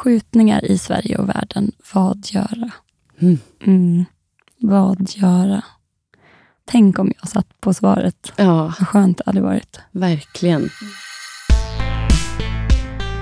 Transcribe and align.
skjutningar 0.00 0.64
i 0.64 0.78
Sverige 0.78 1.16
och 1.18 1.28
världen. 1.28 1.72
Vad 1.94 2.26
göra? 2.30 2.70
Mm. 3.20 3.38
Mm. 3.66 4.04
Vad 4.58 5.10
göra? 5.10 5.64
Tänk 6.64 6.98
om 6.98 7.12
jag 7.20 7.28
satt 7.28 7.60
på 7.60 7.74
svaret. 7.74 8.32
Ja, 8.36 8.62
Vad 8.78 8.88
skönt 8.88 9.18
det 9.18 9.22
hade 9.26 9.40
varit. 9.40 9.80
verkligen. 9.90 10.68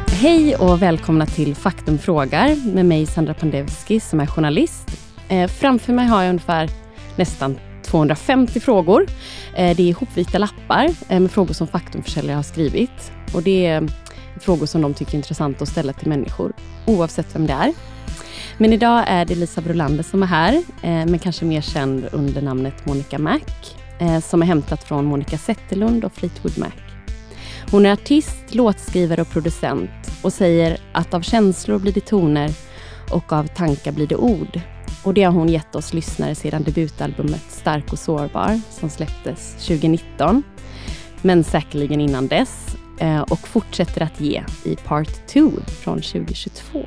Hej 0.09 0.57
och 0.57 0.83
välkomna 0.83 1.27
till 1.27 1.55
Faktum 1.55 1.99
frågar 1.99 2.75
med 2.75 2.87
mig 2.87 3.07
Sandra 3.07 3.35
Pandevski 3.35 4.01
som 4.01 4.21
är 4.21 4.27
journalist. 4.27 4.89
Eh, 5.29 5.49
framför 5.49 5.93
mig 5.93 6.07
har 6.07 6.23
jag 6.23 6.31
ungefär 6.31 6.71
nästan 7.17 7.59
250 7.85 8.61
frågor. 8.61 9.07
Eh, 9.57 9.77
det 9.77 9.83
är 9.83 9.89
ihopvita 9.89 10.39
lappar 10.39 10.89
eh, 11.09 11.21
med 11.21 11.31
frågor 11.31 11.55
som 11.55 11.67
Faktumförsäljare 11.67 12.37
har 12.37 12.43
skrivit. 12.43 13.13
Och 13.35 13.43
det 13.43 13.67
är 13.67 13.89
frågor 14.43 14.67
som 14.67 14.83
de 14.83 14.95
tycker 14.95 15.13
är 15.13 15.17
intressanta 15.17 15.63
att 15.63 15.69
ställa 15.69 15.93
till 15.93 16.09
människor, 16.09 16.53
oavsett 16.87 17.35
vem 17.35 17.47
det 17.47 17.53
är. 17.53 17.75
Men 18.59 18.73
idag 18.73 19.05
är 19.07 19.25
det 19.25 19.35
Lisa 19.35 19.61
Brolander 19.61 20.03
som 20.03 20.23
är 20.23 20.27
här, 20.27 20.55
eh, 20.55 20.63
men 20.83 21.19
kanske 21.19 21.45
mer 21.45 21.61
känd 21.61 22.09
under 22.13 22.43
namnet 22.43 22.87
Monica 22.87 23.19
Mac, 23.19 23.41
eh, 23.99 24.21
som 24.21 24.43
är 24.43 24.47
hämtat 24.47 24.85
från 24.85 25.05
Monica 25.05 25.39
Zetterlund 25.39 26.05
och 26.05 26.13
Fleetwood 26.13 26.59
Mac. 26.59 26.73
Hon 27.71 27.87
är 27.87 27.93
artist, 27.93 28.55
låtskrivare 28.55 29.21
och 29.21 29.31
producent 29.31 29.91
och 30.23 30.33
säger 30.33 30.79
att 30.93 31.15
av 31.15 31.21
känslor 31.21 31.79
blir 31.79 31.93
det 31.93 32.07
toner 32.07 32.51
och 33.11 33.33
av 33.33 33.47
tankar 33.47 33.93
blir 33.93 34.07
det 34.07 34.17
ord. 34.17 34.61
Och 35.05 35.15
det 35.15 35.23
har 35.23 35.33
hon 35.33 35.49
gett 35.49 35.75
oss 35.75 35.95
lyssnare 35.95 36.35
sedan 36.35 36.63
debutalbumet 36.63 37.45
Stark 37.49 37.93
och 37.93 37.99
sårbar 37.99 38.61
som 38.71 38.91
släpptes 38.91 39.53
2019. 39.53 40.43
Men 41.23 41.45
säkerligen 41.45 42.01
innan 42.01 42.29
dess 42.29 42.77
och 43.31 43.49
fortsätter 43.49 44.03
att 44.03 44.21
ge 44.21 44.45
i 44.65 44.77
Part 44.77 45.27
2 45.27 45.51
från 45.67 45.97
2022. 46.01 46.87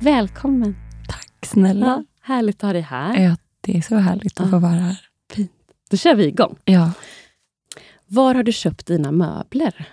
Välkommen! 0.00 0.76
Tack 1.08 1.46
snälla. 1.46 1.86
Ja, 1.86 2.04
härligt 2.34 2.56
att 2.56 2.62
ha 2.62 2.72
dig 2.72 2.82
här. 2.82 3.18
Ja, 3.18 3.36
det 3.60 3.76
är 3.76 3.82
så 3.82 3.96
härligt 3.96 4.40
att 4.40 4.46
Ja. 4.46 4.50
få 4.50 4.58
vara 4.58 4.72
här. 4.72 5.00
Då 5.90 5.96
kör 5.96 6.14
vi 6.14 6.26
igång. 6.26 6.56
Ja. 6.64 6.92
Var 8.06 8.34
har 8.34 8.42
du 8.42 8.52
köpt 8.52 8.86
dina 8.86 9.12
möbler? 9.12 9.88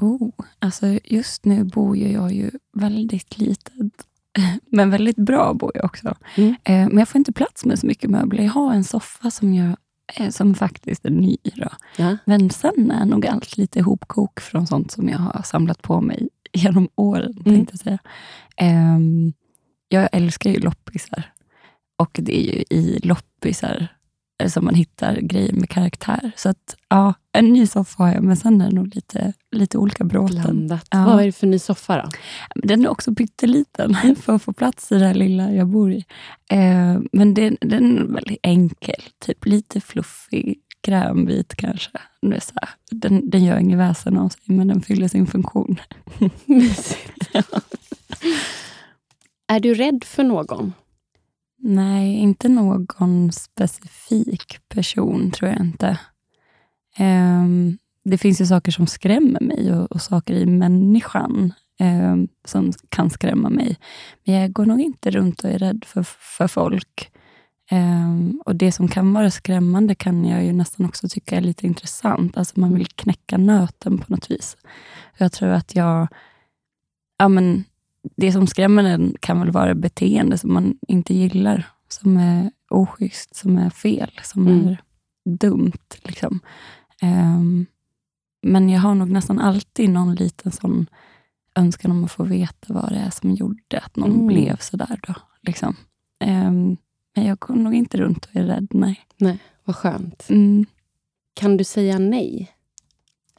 Oh, 0.00 0.30
alltså 0.58 0.86
just 1.04 1.44
nu 1.44 1.64
bor 1.64 1.96
ju 1.96 2.12
jag 2.12 2.32
ju 2.32 2.50
väldigt 2.72 3.38
litet. 3.38 3.72
Men 4.70 4.90
väldigt 4.90 5.16
bra 5.16 5.54
bor 5.54 5.72
jag 5.74 5.84
också. 5.84 6.14
Mm. 6.36 6.50
Eh, 6.64 6.88
men 6.88 6.98
jag 6.98 7.08
får 7.08 7.18
inte 7.18 7.32
plats 7.32 7.64
med 7.64 7.78
så 7.78 7.86
mycket 7.86 8.10
möbler. 8.10 8.44
Jag 8.44 8.52
har 8.52 8.74
en 8.74 8.84
soffa 8.84 9.30
som, 9.30 9.54
jag, 9.54 9.68
eh, 9.68 9.74
som 10.30 10.54
faktiskt 10.54 11.04
är 11.04 11.10
ny. 11.10 11.36
Då. 11.42 11.68
Ja. 11.96 12.16
Men 12.24 12.50
sen 12.50 12.90
är 12.90 13.04
nog 13.04 13.26
allt 13.26 13.56
lite 13.56 13.82
hopkok 13.82 14.40
från 14.40 14.66
sånt 14.66 14.90
som 14.90 15.08
jag 15.08 15.18
har 15.18 15.42
samlat 15.42 15.82
på 15.82 16.00
mig 16.00 16.28
genom 16.52 16.88
åren. 16.94 17.32
Mm. 17.32 17.56
Tänkte 17.56 17.72
jag 17.72 17.80
säga. 17.80 17.98
Ehm, 18.56 19.32
jag 19.88 20.08
älskar 20.12 20.50
ju 20.50 20.60
loppisar. 20.60 21.32
Och 21.96 22.18
det 22.22 22.38
är 22.38 22.54
ju 22.54 22.64
i 22.70 22.98
loppisar 23.02 23.76
eh, 23.76 23.86
som 24.46 24.64
man 24.64 24.74
hittar 24.74 25.20
grejer 25.20 25.52
med 25.52 25.70
karaktär. 25.70 26.30
Så 26.36 26.48
att, 26.48 26.76
ja, 26.88 27.14
en 27.32 27.52
ny 27.52 27.66
soffa 27.66 28.02
har 28.02 28.14
jag, 28.14 28.22
men 28.24 28.36
sen 28.36 28.60
är 28.60 28.68
det 28.68 28.74
nog 28.74 28.94
lite, 28.94 29.32
lite 29.56 29.78
olika 29.78 30.04
bråten. 30.04 30.42
Blandat. 30.42 30.86
Ja. 30.90 31.04
Vad 31.04 31.20
är 31.20 31.26
det 31.26 31.32
för 31.32 31.46
ny 31.46 31.58
soffa 31.58 31.96
då? 31.96 32.08
Den 32.54 32.84
är 32.84 32.88
också 32.88 33.14
pytteliten 33.14 33.96
för 34.22 34.34
att 34.34 34.42
få 34.42 34.52
plats 34.52 34.92
i 34.92 34.98
det 34.98 35.06
här 35.06 35.14
lilla 35.14 35.52
jag 35.52 35.66
bor 35.68 35.92
i. 35.92 36.04
Eh, 36.50 37.00
men 37.12 37.34
den, 37.34 37.56
den 37.60 37.98
är 37.98 38.04
väldigt 38.04 38.38
enkel. 38.42 39.02
Typ 39.18 39.46
lite 39.46 39.80
fluffig, 39.80 40.58
grönvit 40.82 41.54
kanske. 41.54 41.90
Det 42.22 42.36
är 42.36 42.40
så 42.40 42.52
här, 42.54 42.68
den, 42.90 43.30
den 43.30 43.44
gör 43.44 43.58
inget 43.58 43.78
väsen 43.78 44.18
av 44.18 44.28
sig, 44.28 44.42
men 44.44 44.68
den 44.68 44.80
fyller 44.80 45.08
sin 45.08 45.26
funktion. 45.26 45.80
Mysigt. 46.44 47.30
Är 49.46 49.60
du 49.60 49.74
rädd 49.74 50.04
för 50.04 50.24
någon? 50.24 50.72
Nej, 51.60 52.14
inte 52.14 52.48
någon 52.48 53.32
specifik 53.32 54.68
person 54.68 55.30
tror 55.30 55.50
jag 55.50 55.60
inte. 55.60 55.98
Um, 56.98 57.78
det 58.04 58.18
finns 58.18 58.40
ju 58.40 58.46
saker 58.46 58.72
som 58.72 58.86
skrämmer 58.86 59.40
mig 59.40 59.74
och, 59.74 59.92
och 59.92 60.02
saker 60.02 60.34
i 60.34 60.46
människan 60.46 61.52
um, 61.80 62.28
som 62.44 62.72
kan 62.88 63.10
skrämma 63.10 63.48
mig. 63.48 63.76
Men 64.24 64.34
jag 64.34 64.52
går 64.52 64.66
nog 64.66 64.80
inte 64.80 65.10
runt 65.10 65.44
och 65.44 65.50
är 65.50 65.58
rädd 65.58 65.84
för, 65.86 66.02
för 66.02 66.48
folk. 66.48 67.10
Um, 67.70 68.42
och 68.44 68.56
Det 68.56 68.72
som 68.72 68.88
kan 68.88 69.12
vara 69.12 69.30
skrämmande 69.30 69.94
kan 69.94 70.24
jag 70.24 70.44
ju 70.44 70.52
nästan 70.52 70.86
också 70.86 71.08
tycka 71.08 71.36
är 71.36 71.40
lite 71.40 71.66
intressant. 71.66 72.36
Alltså 72.36 72.60
man 72.60 72.74
vill 72.74 72.86
knäcka 72.86 73.38
nöten 73.38 73.98
på 73.98 74.04
något 74.08 74.30
vis. 74.30 74.56
Jag 75.16 75.32
tror 75.32 75.48
att 75.48 75.74
jag... 75.74 76.08
Ja, 77.18 77.28
men 77.28 77.64
det 78.16 78.32
som 78.32 78.46
skrämmer 78.46 78.84
en 78.84 79.14
kan 79.20 79.40
väl 79.40 79.50
vara 79.50 79.74
beteende 79.74 80.38
som 80.38 80.52
man 80.54 80.78
inte 80.88 81.14
gillar. 81.14 81.66
Som 81.88 82.16
är 82.16 82.50
oschysst, 82.70 83.36
som 83.36 83.58
är 83.58 83.70
fel, 83.70 84.10
som 84.24 84.46
Mm. 84.46 84.68
är 84.68 84.82
dumt. 85.24 85.72
Liksom. 86.04 86.40
Ehm, 87.02 87.66
men 88.42 88.68
jag 88.68 88.80
har 88.80 88.94
nog 88.94 89.10
nästan 89.10 89.38
alltid 89.38 89.90
någon 89.90 90.14
liten 90.14 90.52
sån 90.52 90.86
önskan 91.54 91.90
om 91.90 92.04
att 92.04 92.12
få 92.12 92.24
veta 92.24 92.72
vad 92.74 92.88
det 92.92 92.98
är 92.98 93.10
som 93.10 93.30
gjorde 93.34 93.78
att 93.82 93.96
någon 93.96 94.12
Mm. 94.12 94.26
blev 94.26 94.56
sådär. 94.56 95.00
Då, 95.06 95.14
liksom. 95.42 95.76
Ehm, 96.24 96.76
men 97.16 97.24
jag 97.26 97.38
går 97.38 97.54
nog 97.54 97.74
inte 97.74 97.98
runt 97.98 98.24
och 98.24 98.36
är 98.36 98.44
rädd, 98.44 98.68
nej. 98.70 99.00
Nej, 99.16 99.38
vad 99.64 99.76
skönt. 99.76 100.26
Mm. 100.30 100.66
Kan 101.34 101.56
du 101.56 101.64
säga 101.64 101.98
nej? 101.98 102.50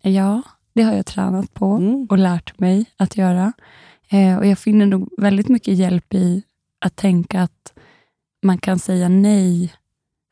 Ja, 0.02 0.42
det 0.74 0.84
har 0.84 0.94
jag 0.94 1.06
tränat 1.06 1.54
på. 1.54 1.66
Mm. 1.66 2.08
och 2.10 2.18
lärt 2.18 2.60
mig 2.60 2.86
att 2.98 3.18
göra. 3.18 3.54
Eh, 4.12 4.38
och 4.38 4.46
Jag 4.46 4.60
finner 4.60 4.86
nog 4.86 5.10
väldigt 5.18 5.50
mycket 5.50 5.78
hjälp 5.78 6.14
i 6.14 6.44
att 6.80 6.96
tänka 6.96 7.42
att 7.42 7.74
man 8.44 8.58
kan 8.58 8.80
säga 8.80 9.10
nej 9.10 9.74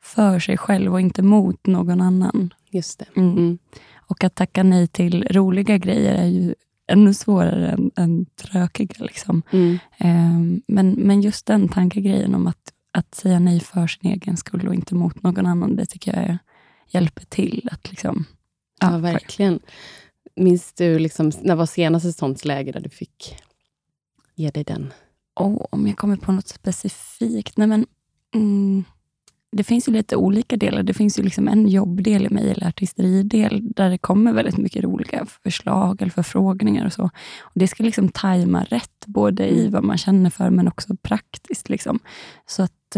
för 0.02 0.38
sig 0.38 0.56
själv 0.56 0.92
och 0.92 1.00
inte 1.00 1.22
mot 1.22 1.66
någon 1.66 2.00
annan. 2.00 2.54
Just 2.70 2.98
det. 2.98 3.06
Mm. 3.16 3.32
Mm. 3.32 3.58
Och 3.96 4.24
att 4.24 4.34
tacka 4.34 4.62
nej 4.62 4.86
till 4.86 5.24
roliga 5.30 5.78
grejer 5.78 6.14
är 6.14 6.26
ju 6.26 6.54
ännu 6.86 7.14
svårare 7.14 7.68
än, 7.68 7.90
än 7.96 8.26
tråkiga. 8.26 9.04
Liksom. 9.04 9.42
Mm. 9.50 9.78
Eh, 9.98 10.60
men, 10.66 10.90
men 10.90 11.20
just 11.20 11.46
den 11.46 11.68
tankegrejen 11.68 12.34
om 12.34 12.46
att, 12.46 12.72
att 12.92 13.14
säga 13.14 13.38
nej 13.38 13.60
för 13.60 13.86
sin 13.86 14.10
egen 14.10 14.36
skull 14.36 14.68
och 14.68 14.74
inte 14.74 14.94
mot 14.94 15.22
någon 15.22 15.46
annan, 15.46 15.76
det 15.76 15.86
tycker 15.86 16.16
jag 16.16 16.24
är, 16.24 16.38
hjälper 16.88 17.24
till. 17.24 17.68
att 17.72 17.90
liksom, 17.90 18.24
Ja, 18.80 18.98
verkligen. 18.98 19.60
Minns 20.36 20.72
du, 20.72 20.98
liksom, 20.98 21.32
när 21.42 21.54
var 21.54 21.66
senaste 21.66 22.12
sånt 22.12 22.44
läge 22.44 22.72
där 22.72 22.80
du 22.80 22.90
fick 22.90 23.36
ge 24.38 24.50
dig 24.50 24.64
den? 24.64 24.92
Oh, 25.36 25.66
om 25.70 25.86
jag 25.86 25.96
kommer 25.96 26.16
på 26.16 26.32
något 26.32 26.48
specifikt? 26.48 27.56
Nej, 27.56 27.66
men, 27.66 27.86
mm, 28.34 28.84
det 29.52 29.64
finns 29.64 29.88
ju 29.88 29.92
lite 29.92 30.16
olika 30.16 30.56
delar. 30.56 30.82
Det 30.82 30.94
finns 30.94 31.18
ju 31.18 31.22
liksom 31.22 31.48
en 31.48 31.68
jobbdel 31.68 32.26
i 32.26 32.30
mig, 32.30 32.50
eller 32.50 32.68
artisteri-del, 32.68 33.72
där 33.72 33.90
det 33.90 33.98
kommer 33.98 34.32
väldigt 34.32 34.56
mycket 34.56 34.84
roliga 34.84 35.26
förslag 35.26 36.02
eller 36.02 36.12
förfrågningar. 36.12 36.86
och 36.86 36.92
så. 36.92 37.04
Och 37.40 37.52
Det 37.54 37.68
ska 37.68 37.84
liksom 37.84 38.08
tajma 38.08 38.64
rätt, 38.64 39.06
både 39.06 39.48
i 39.48 39.68
vad 39.68 39.84
man 39.84 39.98
känner 39.98 40.30
för, 40.30 40.50
men 40.50 40.68
också 40.68 40.96
praktiskt. 41.02 41.68
Liksom. 41.68 41.98
Så 42.46 42.62
att 42.62 42.96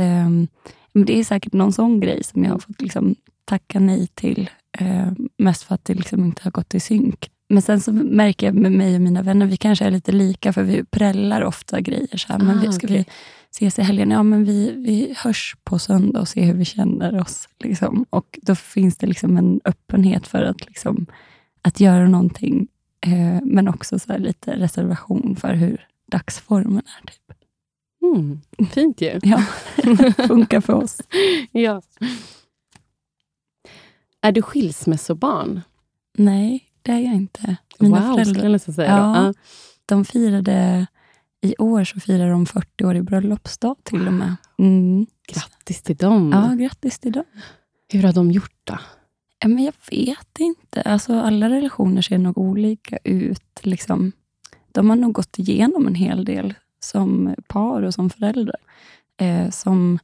men 0.92 1.04
det 1.06 1.18
är 1.18 1.24
säkert 1.24 1.52
någon 1.52 1.72
sån 1.72 2.00
grej 2.00 2.24
som 2.24 2.44
jag 2.44 2.52
har 2.52 2.58
fått 2.58 2.82
liksom 2.82 3.14
tacka 3.44 3.80
nej 3.80 4.06
till. 4.06 4.50
Eh, 4.78 5.12
mest 5.38 5.62
för 5.62 5.74
att 5.74 5.84
det 5.84 5.94
liksom 5.94 6.24
inte 6.24 6.42
har 6.44 6.50
gått 6.50 6.74
i 6.74 6.80
synk. 6.80 7.30
Men 7.50 7.62
sen 7.62 7.80
så 7.80 7.92
märker 7.92 8.46
jag 8.46 8.54
med 8.54 8.72
mig 8.72 8.94
och 8.94 9.00
mina 9.00 9.22
vänner, 9.22 9.46
vi 9.46 9.56
kanske 9.56 9.84
är 9.84 9.90
lite 9.90 10.12
lika, 10.12 10.52
för 10.52 10.62
vi 10.62 10.84
prällar 10.84 11.42
ofta 11.42 11.80
grejer. 11.80 12.16
Så 12.16 12.32
här, 12.32 12.38
men 12.38 12.58
Ah, 12.58 12.60
vi, 12.60 12.72
ska 12.72 12.86
okej. 12.86 12.96
vi 12.96 13.04
ses 13.50 13.78
i 13.78 13.82
helgen? 13.82 14.10
Ja, 14.10 14.22
men 14.22 14.44
vi, 14.44 14.72
vi 14.76 15.14
hörs 15.16 15.56
på 15.64 15.78
söndag 15.78 16.20
och 16.20 16.28
ser 16.28 16.44
hur 16.44 16.54
vi 16.54 16.64
känner 16.64 17.20
oss. 17.20 17.48
Liksom. 17.64 18.06
Och 18.10 18.38
Då 18.42 18.54
finns 18.54 18.96
det 18.96 19.06
liksom 19.06 19.36
en 19.36 19.60
öppenhet 19.64 20.26
för 20.26 20.42
att, 20.42 20.66
liksom, 20.66 21.06
att 21.62 21.80
göra 21.80 22.08
någonting, 22.08 22.68
eh, 23.06 23.40
men 23.42 23.68
också 23.68 23.98
så 23.98 24.18
lite 24.18 24.56
reservation 24.56 25.36
för 25.40 25.54
hur 25.54 25.86
dagsformen 26.12 26.82
är. 27.02 27.06
Typ. 27.06 27.36
Mm. 28.03 28.41
Fint 28.70 29.00
ju. 29.00 29.20
Ja, 29.22 29.38
funkar 30.28 30.60
för 30.60 30.72
oss. 30.72 31.00
ja. 31.53 31.82
Är 34.22 34.32
du 34.32 34.42
skilsmässobarn? 34.42 35.60
Nej, 36.18 36.64
det 36.82 36.92
är 36.92 36.98
jag 36.98 37.15
inte. 37.15 37.56
Mina 37.78 38.00
wow, 38.00 38.15
föräldrar- 38.16 38.34
skulle 38.34 38.50
jag 38.53 38.60
säga. 38.60 38.88
Ja. 38.91 39.24
Ja. 39.27 39.34
De 39.86 40.04
firade, 40.04 40.86
i 41.41 41.54
år 41.59 41.84
så 41.84 42.00
firar 42.00 42.30
de 42.30 42.47
40 42.47 42.84
år 42.84 42.97
i 42.97 43.03
bröllopsdag 43.03 43.77
till 43.82 44.06
och 44.06 44.12
med. 44.12 44.36
Mm. 44.59 45.06
Grattis 45.32 45.82
till 45.82 45.97
dem. 45.97 46.30
Ja, 46.34 46.65
grattis 46.65 46.98
till 46.98 47.12
dem. 47.12 47.24
Hur 47.92 48.03
har 48.03 48.12
de 48.12 48.30
gjort 48.30 48.60
då? 48.65 48.78
Ja, 49.38 49.48
men 49.48 49.65
jag 49.65 49.74
vet 49.91 50.38
inte. 50.38 50.82
Alltså, 50.82 51.21
alla 51.21 51.50
relationer 51.50 52.03
ser 52.03 52.18
nog 52.18 52.38
olika 52.38 52.98
ut. 53.04 53.60
Liksom. 53.62 54.12
De 54.72 54.88
har 54.91 54.97
nog 54.97 55.12
gått 55.12 55.38
igenom 55.38 55.86
en 55.86 55.94
hel 55.94 56.24
del 56.24 56.54
som 56.80 57.34
par 57.48 57.82
och 57.82 57.94
som 57.94 58.10
föräldrar. 58.10 58.56
Eh, 59.21 59.50
som 59.50 59.98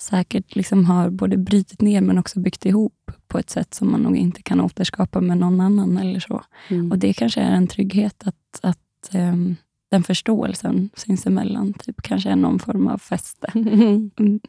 säkert 0.00 0.56
liksom 0.56 0.84
har 0.84 1.10
både 1.10 1.36
brutit 1.36 1.80
ner 1.80 2.00
men 2.00 2.18
också 2.18 2.40
byggt 2.40 2.66
ihop 2.66 3.10
på 3.28 3.38
ett 3.38 3.50
sätt 3.50 3.74
som 3.74 3.90
man 3.90 4.00
nog 4.00 4.16
inte 4.16 4.42
kan 4.42 4.60
återskapa 4.60 5.20
med 5.20 5.38
någon 5.38 5.60
annan. 5.60 5.98
eller 5.98 6.20
så. 6.20 6.42
Mm. 6.68 6.90
Och 6.92 6.98
Det 6.98 7.12
kanske 7.12 7.40
är 7.40 7.50
en 7.50 7.66
trygghet 7.66 8.22
att, 8.26 8.60
att, 8.62 9.10
ehm, 9.14 9.56
den 9.90 10.02
förståelsen 10.02 10.90
sinsemellan. 10.96 11.72
Typ, 11.72 12.02
kanske 12.02 12.30
är 12.30 12.36
någon 12.36 12.58
form 12.58 12.86
av 12.88 12.98
fäste. 12.98 13.52
Mm. 13.54 14.40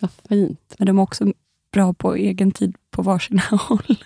Vad 0.00 0.10
fint. 0.28 0.74
Men 0.78 0.86
de 0.86 0.98
är 0.98 1.02
också 1.02 1.32
bra 1.72 1.92
på 1.92 2.14
egen 2.14 2.50
tid 2.52 2.76
på 2.90 3.02
varsina 3.02 3.42
håll. 3.50 4.04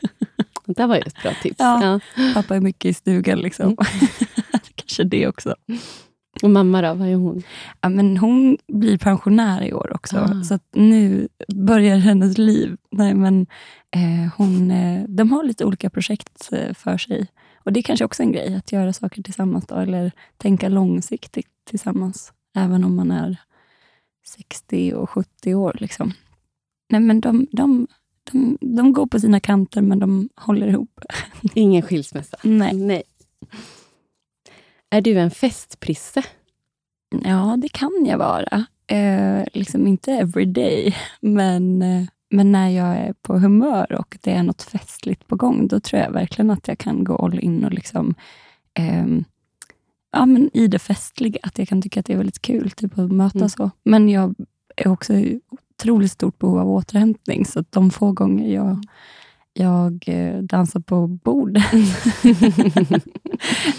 Det 0.67 0.87
var 0.87 0.97
ju 0.97 1.03
ett 1.03 1.23
bra 1.23 1.33
tips. 1.43 1.57
Ja. 1.59 2.01
Pappa 2.35 2.57
är 2.57 2.61
mycket 2.61 2.85
i 2.91 2.95
stugan. 2.95 3.39
Liksom. 3.39 3.65
Mm. 3.65 3.77
kanske 4.75 5.05
det 5.05 5.29
också. 5.29 5.55
Och 6.43 6.51
mamma 6.51 6.83
då, 6.83 6.95
vad 6.95 7.09
är 7.09 7.15
hon? 7.15 7.43
Ja, 7.81 7.89
men 7.89 8.17
hon 8.17 8.57
blir 8.69 8.99
pensionär 8.99 9.63
i 9.65 9.73
år 9.73 9.93
också, 9.95 10.17
Ah. 10.19 10.43
så 10.45 10.59
nu 10.73 11.29
börjar 11.55 11.97
hennes 11.97 12.39
liv. 12.39 12.77
Nej, 12.91 13.15
men, 13.15 13.47
eh, 13.91 14.33
hon, 14.37 14.71
eh, 14.71 15.05
de 15.09 15.33
har 15.33 15.45
lite 15.45 15.65
olika 15.65 15.91
projekt 15.91 16.49
eh, 16.53 16.75
för 16.75 16.99
sig. 16.99 17.27
Och 17.65 17.73
Det 17.73 17.81
är 17.81 17.83
kanske 17.83 18.05
också 18.05 18.23
en 18.23 18.33
grej, 18.33 18.55
att 18.55 18.73
göra 18.73 18.93
saker 18.93 19.23
tillsammans. 19.23 19.67
Då, 19.67 19.75
eller 19.75 20.13
tänka 20.37 20.69
långsiktigt 20.69 21.47
tillsammans, 21.71 22.33
även 22.57 22.85
om 22.85 22.97
man 22.97 23.11
är 23.11 23.37
60 24.27 24.93
och 24.95 25.11
70 25.11 25.55
år. 25.55 25.77
Liksom. 25.81 26.13
Nej, 26.91 27.01
men 27.01 27.21
de, 27.21 27.47
de, 27.53 27.87
de, 28.33 28.59
de 28.61 28.93
går 28.93 29.07
på 29.07 29.21
sina 29.21 29.41
kanter, 29.41 29.81
men 29.83 29.99
de 29.99 30.29
håller 30.37 30.67
ihop. 30.67 31.01
Ingen 31.55 31.83
skilsmässa. 31.83 32.37
Nej. 32.43 32.75
Nej. 32.75 33.03
Är 34.93 35.01
du 35.01 35.19
en 35.19 35.31
festprisse? 35.31 36.23
Ja, 37.25 37.57
det 37.59 37.69
kan 37.69 38.07
jag 38.07 38.19
vara. 38.19 38.67
Eh, 38.87 39.45
liksom 39.53 39.87
inte 39.87 40.13
every 40.13 40.45
day, 40.45 40.97
men, 41.21 41.83
eh, 41.83 42.05
men 42.31 42.53
när 42.53 42.69
jag 42.69 42.97
är 42.97 43.13
på 43.13 43.39
humör 43.39 43.93
och 43.93 44.19
det 44.21 44.31
är 44.31 44.43
något 44.43 44.63
festligt 44.63 45.27
på 45.27 45.37
gång, 45.37 45.69
då 45.69 45.81
tror 45.81 46.03
jag 46.03 46.11
verkligen 46.11 46.51
att 46.51 46.69
jag 46.69 46.79
kan 46.79 47.05
gå 47.05 47.17
all 47.17 47.39
in 47.39 47.65
och 47.65 47.73
liksom, 47.73 48.15
ehm, 48.75 49.25
ja, 50.13 50.27
men 50.27 50.51
i 50.53 50.67
det 50.67 50.79
festliga. 50.79 51.39
Att 51.43 51.59
jag 51.59 51.69
kan 51.69 51.83
tycka 51.83 52.01
att 52.01 52.07
det 52.07 52.13
är 52.13 52.17
väldigt 52.17 52.43
kul 52.43 52.71
typ, 52.71 52.99
att 52.99 53.13
mötas. 53.13 53.35
Mm. 53.37 53.49
så. 53.49 53.71
Men 53.83 54.09
jag 54.09 54.35
är 54.77 54.89
också 54.89 55.15
i 55.15 55.41
otroligt 55.51 56.13
stort 56.13 56.39
behov 56.39 56.59
av 56.59 56.71
återhämtning, 56.71 57.45
så 57.45 57.65
de 57.71 57.91
få 57.91 58.13
gånger 58.13 58.55
jag, 58.55 58.85
jag 59.53 60.05
eh, 60.07 60.39
dansar 60.39 60.81
på 60.81 61.07
bordet 61.07 61.63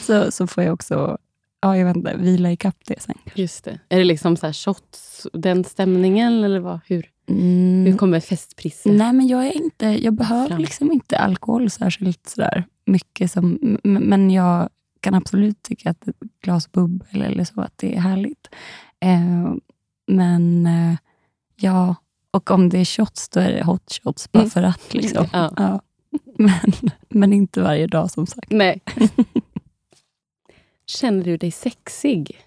så, 0.01 0.31
så 0.31 0.47
får 0.47 0.63
jag 0.63 0.73
också 0.73 1.17
ja, 1.61 1.77
jag 1.77 1.85
vet 1.85 1.95
inte, 1.95 2.17
vila 2.17 2.51
ikapp 2.51 2.77
det 2.87 3.01
sen. 3.01 3.15
Just 3.35 3.63
det. 3.63 3.79
Är 3.89 3.97
det 3.97 4.03
liksom 4.03 4.37
så 4.37 4.45
här 4.45 4.53
shots, 4.53 5.27
den 5.33 5.63
stämningen? 5.63 6.43
Eller 6.43 6.59
vad? 6.59 6.79
Hur, 6.85 7.09
Mm. 7.29 7.85
hur 7.85 7.97
kommer 7.97 8.19
festprisse? 8.19 8.91
Nej, 8.91 9.13
men 9.13 9.27
jag, 9.27 9.47
är 9.47 9.51
inte, 9.51 9.85
jag 9.85 10.13
behöver 10.13 10.47
Fram. 10.47 10.61
liksom 10.61 10.91
inte 10.91 11.17
alkohol 11.17 11.69
särskilt 11.69 12.29
sådär 12.29 12.65
mycket. 12.85 13.31
Som, 13.31 13.77
men 13.83 14.31
jag 14.31 14.69
kan 14.99 15.13
absolut 15.13 15.61
tycka 15.61 15.89
att 15.89 16.07
ett 16.07 16.15
glas 16.41 16.71
bubbel 16.71 17.21
eller 17.21 17.43
så, 17.43 17.61
att 17.61 17.77
det 17.77 17.95
är 17.95 17.99
härligt. 17.99 18.47
Eh, 18.99 19.53
men 20.07 20.65
eh, 20.65 20.95
ja, 21.55 21.95
och 22.33 22.51
om 22.51 22.69
det 22.69 22.77
är 22.77 22.85
shots, 22.85 23.29
då 23.29 23.39
är 23.39 23.51
det 23.51 23.63
hot 23.63 23.99
shots 24.03 24.31
bara 24.31 24.39
Mm. 24.39 24.49
för 24.49 24.63
att. 24.63 24.93
Liksom. 24.93 25.25
Ja. 25.33 25.53
Ja. 25.57 25.81
Men, 26.37 26.71
men 27.09 27.33
inte 27.33 27.61
varje 27.61 27.87
dag 27.87 28.11
som 28.11 28.27
sagt. 28.27 28.51
Nej. 28.51 28.81
Känner 30.85 31.23
du 31.23 31.37
dig 31.37 31.51
sexig? 31.51 32.37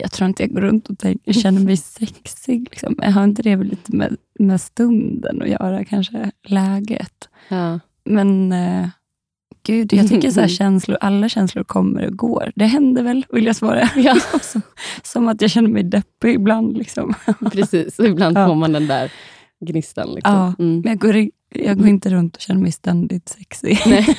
Jag 0.00 0.12
tror 0.12 0.28
inte 0.28 0.42
jag 0.42 0.52
går 0.52 0.60
runt 0.60 0.88
och 0.90 0.98
tänker, 0.98 1.32
känner 1.32 1.60
mig 1.60 1.76
sexig. 1.76 2.68
Liksom. 2.70 2.98
Jag 3.02 3.10
har 3.10 3.24
inte 3.24 3.42
det 3.42 3.56
väl 3.56 3.66
lite 3.66 3.96
med, 3.96 4.16
med 4.38 4.60
stunden 4.60 5.42
att 5.42 5.48
göra, 5.48 5.84
kanske 5.84 6.30
läget. 6.42 7.28
Ja. 7.48 7.80
Men 8.04 8.52
eh, 8.52 8.88
gud, 9.66 9.92
jag 9.92 10.08
tycker 10.08 10.30
så 10.30 10.40
här 10.40 10.48
känslor, 10.48 10.98
alla 11.00 11.28
känslor 11.28 11.64
kommer 11.64 12.06
och 12.06 12.16
går. 12.16 12.52
Det 12.56 12.64
händer 12.66 13.02
väl, 13.02 13.26
vill 13.32 13.46
jag 13.46 13.56
svara. 13.56 13.88
Ja. 13.96 14.16
som, 14.42 14.62
som 15.02 15.28
att 15.28 15.40
jag 15.42 15.50
känner 15.50 15.68
mig 15.68 15.82
deppig 15.82 16.34
ibland. 16.34 16.76
Liksom. 16.78 17.14
Precis, 17.52 18.00
ibland 18.00 18.38
Ja. 18.38 18.46
får 18.46 18.54
man 18.54 18.72
den 18.72 18.86
där 18.86 19.12
gnistan. 19.66 20.14
Liksom. 20.14 20.34
Ja. 20.34 20.54
Mm. 20.58 20.80
Men 20.80 20.90
jag 20.92 20.98
går, 20.98 21.28
jag 21.54 21.78
går 21.78 21.88
inte 21.88 22.10
runt 22.10 22.36
och 22.36 22.42
känner 22.42 22.60
mig 22.60 22.72
ständigt 22.72 23.28
sexig. 23.28 23.78
Nej. 23.86 24.16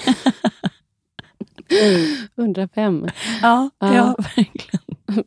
105. 2.37 3.07
Ja, 3.41 3.69
Ja. 3.79 3.95
ja, 3.95 4.15
verkligen. 4.17 5.23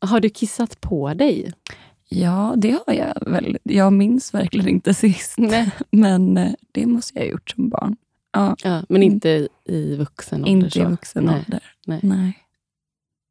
Har 0.00 0.20
du 0.20 0.28
kissat 0.28 0.80
på 0.80 1.14
dig? 1.14 1.52
Ja, 2.08 2.54
det 2.56 2.78
har 2.86 2.94
jag 2.94 3.30
väl. 3.30 3.58
Jag 3.62 3.92
minns 3.92 4.34
verkligen 4.34 4.68
inte 4.68 4.94
sist. 4.94 5.34
Nej. 5.38 5.70
Men 5.90 6.36
eh, 6.36 6.52
det 6.72 6.86
måste 6.86 7.18
jag 7.18 7.24
ha 7.24 7.30
gjort 7.30 7.50
som 7.50 7.68
barn. 7.68 7.96
Ja, 8.36 8.56
Ja, 8.62 8.82
men 8.88 9.02
inte 9.02 9.48
i 9.64 9.96
vuxen 9.96 10.38
ålder? 10.44 10.50
inte 10.50 10.66
i 10.66 10.70
så. 10.82 10.88
vuxen 10.88 11.24
Nej. 11.24 11.34
ålder. 11.46 11.62
Nej. 11.86 12.00
Nej. 12.02 12.38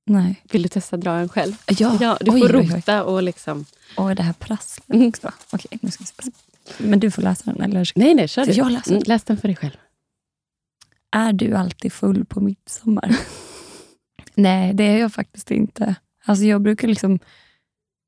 Nej. 0.07 0.41
Vill 0.51 0.61
du 0.63 0.69
testa 0.69 0.97
dra 0.97 1.11
en 1.11 1.29
själv? 1.29 1.53
Ja, 1.67 1.97
Ja, 2.01 2.17
du 2.21 2.31
oj, 2.31 2.39
får 2.39 2.55
oj, 2.55 2.67
oj. 2.71 2.75
rota 2.77 3.03
och 3.03 3.23
liksom... 3.23 3.65
Och 3.97 4.15
det 4.15 4.23
här 4.23 4.33
prasslet 4.33 4.89
Mm. 4.89 5.07
också. 5.07 5.31
Okej, 5.51 5.79
nu 5.81 5.91
ska 5.91 6.03
vi 6.19 6.23
se. 6.23 6.31
Men 6.77 6.99
du 6.99 7.11
får 7.11 7.21
läsa 7.21 7.53
den, 7.53 7.61
eller? 7.61 7.91
Nej, 7.95 8.13
nej, 8.13 8.27
kör 8.27 8.43
Så 8.45 8.51
du. 8.51 8.57
jag 8.57 8.71
läser? 8.71 8.91
Mm, 8.91 9.03
läs 9.07 9.23
den 9.23 9.37
för 9.37 9.47
dig 9.47 9.55
själv. 9.55 9.77
Är 11.11 11.33
du 11.33 11.53
alltid 11.53 11.93
full 11.93 12.25
på 12.25 12.39
midsommar? 12.41 13.15
Nej, 14.35 14.73
det 14.73 14.83
är 14.83 14.97
jag 14.97 15.13
faktiskt 15.13 15.51
inte. 15.51 15.95
Alltså 16.25 16.45
jag 16.45 16.61
brukar 16.61 16.87
liksom 16.87 17.19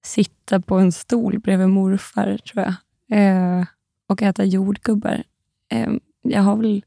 sitta 0.06 0.60
på 0.62 0.76
en 0.76 0.92
stol 0.92 1.40
bredvid 1.40 1.70
morfar, 1.70 2.38
tror 2.38 2.64
jag. 2.66 2.74
Eh, 3.20 3.66
och 4.08 4.22
äta 4.22 4.44
jordgubbar. 4.44 5.24
Eh, 5.70 5.90
jag 6.30 6.42
har 6.42 6.56
väl, 6.56 6.86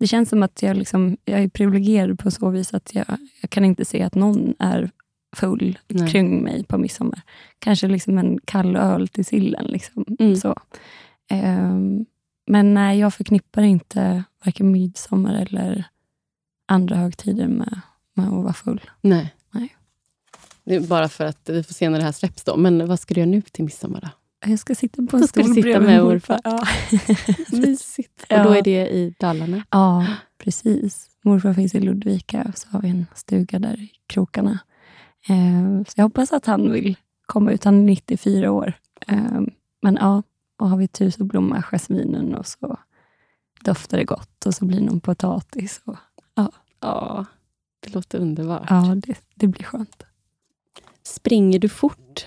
det 0.00 0.06
känns 0.06 0.28
som 0.28 0.42
att 0.42 0.62
jag, 0.62 0.76
liksom, 0.76 1.16
jag 1.24 1.42
är 1.42 1.48
privilegierad 1.48 2.18
på 2.18 2.30
så 2.30 2.50
vis 2.50 2.74
att 2.74 2.94
jag, 2.94 3.06
jag 3.40 3.50
kan 3.50 3.64
inte 3.64 3.84
se 3.84 4.02
att 4.02 4.14
någon 4.14 4.54
är 4.58 4.90
full 5.36 5.78
Nej. 5.88 6.10
kring 6.10 6.42
mig 6.42 6.64
på 6.64 6.78
midsommar. 6.78 7.22
Kanske 7.58 7.88
liksom 7.88 8.18
en 8.18 8.38
kall 8.44 8.76
öl 8.76 9.08
till 9.08 9.24
sillen. 9.24 9.64
Liksom. 9.64 10.04
Mm. 10.18 10.36
Så. 10.36 10.56
Ehm, 11.30 12.06
men 12.46 12.74
nej, 12.74 12.98
jag 12.98 13.14
förknippar 13.14 13.62
inte 13.62 14.24
varken 14.44 14.72
midsommar 14.72 15.34
eller 15.34 15.84
andra 16.66 16.96
högtider 16.96 17.48
med, 17.48 17.80
med 18.14 18.26
att 18.26 18.32
vara 18.32 18.52
full. 18.52 18.80
Nej. 19.00 19.34
Nej. 19.50 19.76
Det 20.64 20.74
är 20.74 20.80
bara 20.80 21.08
för 21.08 21.24
att 21.24 21.48
vi 21.48 21.62
får 21.62 21.74
se 21.74 21.88
när 21.88 21.98
det 21.98 22.04
här 22.04 22.12
släpps. 22.12 22.44
Då. 22.44 22.56
Men 22.56 22.88
vad 22.88 23.00
ska 23.00 23.14
du 23.14 23.20
göra 23.20 23.30
nu 23.30 23.42
till 23.42 23.64
midsommar? 23.64 24.00
Då? 24.00 24.08
Jag 24.46 24.58
ska 24.58 24.74
sitta 24.74 24.96
på 25.06 25.16
en 25.16 25.20
Då 25.20 25.26
ska 25.28 25.40
du 25.40 25.44
stol 25.48 25.54
sitta 25.54 25.80
med 25.80 26.04
morfar. 26.04 26.40
Ja. 26.44 26.66
Mysigt. 27.58 28.24
Ja. 28.28 28.38
Och 28.38 28.44
då 28.44 28.58
är 28.58 28.62
det 28.62 28.88
i 28.88 29.14
Dalarna? 29.20 29.64
ja, 29.70 30.06
precis. 30.38 31.10
Morfar 31.24 31.52
finns 31.54 31.74
i 31.74 31.80
Ludvika, 31.80 32.52
så 32.54 32.68
har 32.68 32.80
vi 32.80 32.88
en 32.88 33.06
stuga 33.14 33.58
där 33.58 33.80
i 33.80 33.90
krokarna. 34.06 34.58
Ehm, 35.28 35.84
så 35.84 35.92
jag 35.96 36.04
hoppas 36.04 36.32
att 36.32 36.46
han 36.46 36.72
vill 36.72 36.96
komma 37.26 37.52
ut. 37.52 37.64
Han 37.64 37.74
är 37.80 37.82
94 37.84 38.50
år. 38.50 38.72
Ehm, 39.06 39.50
men 39.82 39.94
ja, 40.00 40.22
och 40.58 40.68
har 40.68 40.76
vi 40.76 40.88
tur 40.88 41.10
så 41.10 41.24
blommar 41.24 41.62
jasminen 41.62 42.34
och 42.34 42.46
så 42.46 42.78
doftar 43.64 43.98
det 43.98 44.04
gott 44.04 44.46
och 44.46 44.54
så 44.54 44.64
blir 44.64 44.80
det 44.80 44.86
någon 44.86 45.00
potatis. 45.00 45.80
Och, 45.84 45.96
Ja, 46.80 47.26
det 47.80 47.94
låter 47.94 48.18
underbart. 48.18 48.66
ja, 48.70 48.94
det, 48.96 49.18
det 49.34 49.46
blir 49.46 49.62
skönt. 49.64 50.02
Springer 51.02 51.58
du 51.58 51.68
fort? 51.68 52.26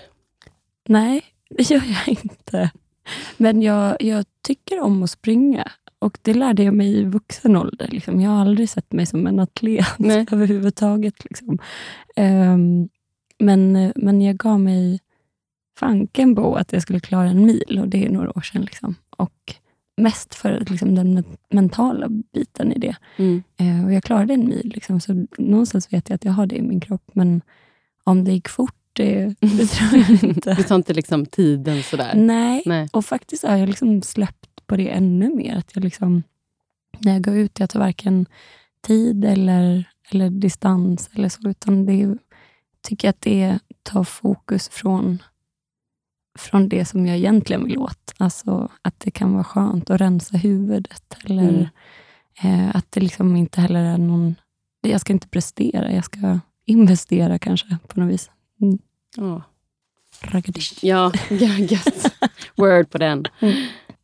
Nej, 0.88 1.24
det 1.56 1.70
gör 1.70 1.82
jag 1.86 2.08
inte. 2.24 2.70
Men 3.36 3.62
jag, 3.62 3.96
jag 4.02 4.24
tycker 4.42 4.80
om 4.80 5.02
att 5.02 5.10
springa. 5.10 5.70
Och 5.98 6.18
Det 6.22 6.34
lärde 6.34 6.62
jag 6.62 6.74
mig 6.74 6.98
i 6.98 7.04
vuxen 7.04 7.56
ålder. 7.56 7.88
Liksom. 7.88 8.20
Jag 8.20 8.30
har 8.30 8.40
aldrig 8.40 8.68
sett 8.68 8.92
mig 8.92 9.06
som 9.06 9.26
en 9.26 9.38
atlet 9.40 9.86
Nej. 9.98 10.26
överhuvudtaget. 10.32 11.24
Liksom. 11.24 11.58
Ehm, 12.16 12.88
men, 13.38 13.92
men 13.96 14.20
jag 14.22 14.36
gav 14.36 14.60
mig 14.60 15.00
fanken 15.78 16.34
på 16.36 16.54
att 16.54 16.72
jag 16.72 16.82
skulle 16.82 17.00
klara 17.00 17.28
en 17.28 17.44
mil 17.46 17.78
och 17.80 17.88
det 17.88 18.04
är 18.06 18.10
några 18.10 18.30
år 18.38 18.40
sedan. 18.42 18.62
Liksom. 18.62 18.94
Och 19.16 19.54
Mest 19.96 20.34
för 20.34 20.64
liksom, 20.68 20.94
den 20.94 21.14
men- 21.14 21.24
mentala 21.50 22.08
biten 22.08 22.72
i 22.72 22.78
det. 22.78 22.96
Mm. 23.16 23.42
Eh, 23.56 23.84
och 23.84 23.92
jag 23.92 24.02
klarade 24.02 24.34
en 24.34 24.48
mil. 24.48 24.72
Liksom, 24.74 25.00
så 25.00 25.26
någonstans 25.38 25.92
vet 25.92 26.08
jag 26.08 26.14
att 26.14 26.24
jag 26.24 26.32
har 26.32 26.46
det 26.46 26.56
i 26.56 26.62
min 26.62 26.80
kropp. 26.80 27.10
Men 27.12 27.42
om 28.04 28.24
det 28.24 28.32
gick 28.32 28.48
fort, 28.48 28.74
det, 28.92 29.34
det 29.40 29.66
tror 29.66 29.96
jag 30.00 30.24
inte. 30.24 30.54
Du 30.54 30.62
tar 30.62 30.76
inte 30.76 30.94
liksom 30.94 31.26
tiden 31.26 31.82
sådär? 31.82 32.14
Nej, 32.14 32.62
Nej. 32.66 32.88
och 32.92 33.04
faktiskt 33.04 33.44
har 33.44 33.56
jag 33.56 33.68
liksom 33.68 34.02
släppt 34.02 34.66
på 34.66 34.76
det 34.76 34.88
ännu 34.88 35.34
mer. 35.34 35.56
Att 35.56 35.70
jag 35.74 35.84
liksom, 35.84 36.22
när 36.98 37.12
jag 37.12 37.22
går 37.24 37.36
ut, 37.36 37.60
jag 37.60 37.70
tar 37.70 37.80
varken 37.80 38.26
tid 38.86 39.24
eller, 39.24 39.84
eller 40.10 40.30
distans 40.30 41.10
eller 41.14 41.28
så, 41.28 41.48
utan 41.48 41.86
det 41.86 42.18
tycker 42.82 43.08
att 43.08 43.20
det 43.20 43.58
tar 43.82 44.04
fokus 44.04 44.68
från, 44.68 45.22
från 46.38 46.68
det 46.68 46.84
som 46.84 47.06
jag 47.06 47.16
egentligen 47.16 47.64
vill 47.64 47.78
åt. 47.78 48.14
Alltså 48.18 48.68
att 48.82 49.00
det 49.00 49.10
kan 49.10 49.32
vara 49.32 49.44
skönt 49.44 49.90
att 49.90 50.00
rensa 50.00 50.36
huvudet. 50.36 51.16
Eller 51.24 51.68
Mm. 52.42 52.68
eh, 52.68 52.76
att 52.76 52.92
det 52.92 53.00
liksom 53.00 53.36
inte 53.36 53.60
heller 53.60 53.84
är 53.84 53.98
någon... 53.98 54.34
Jag 54.80 55.00
ska 55.00 55.12
inte 55.12 55.28
prestera, 55.28 55.92
jag 55.92 56.04
ska 56.04 56.40
investera 56.66 57.38
kanske 57.38 57.76
på 57.88 58.00
något 58.00 58.12
vis. 58.14 58.30
Mm. 58.62 58.78
Ja, 59.16 59.42
Raggadish. 60.20 60.78
ja 60.84 61.12
gött. 61.58 62.14
Word 62.56 62.90
på 62.90 62.98
den. 62.98 63.24
Mm. 63.40 63.54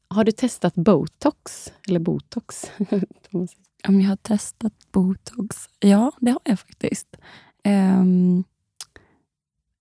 Har 0.08 0.24
du 0.24 0.32
testat 0.32 0.74
botox? 0.74 1.72
Eller 1.88 2.00
botox? 2.00 2.70
Om 3.88 4.00
jag 4.00 4.08
har 4.08 4.16
testat 4.16 4.72
botox? 4.92 5.68
Ja, 5.80 6.12
det 6.20 6.30
har 6.30 6.40
jag 6.44 6.60
faktiskt. 6.60 7.16
Um, 7.64 8.44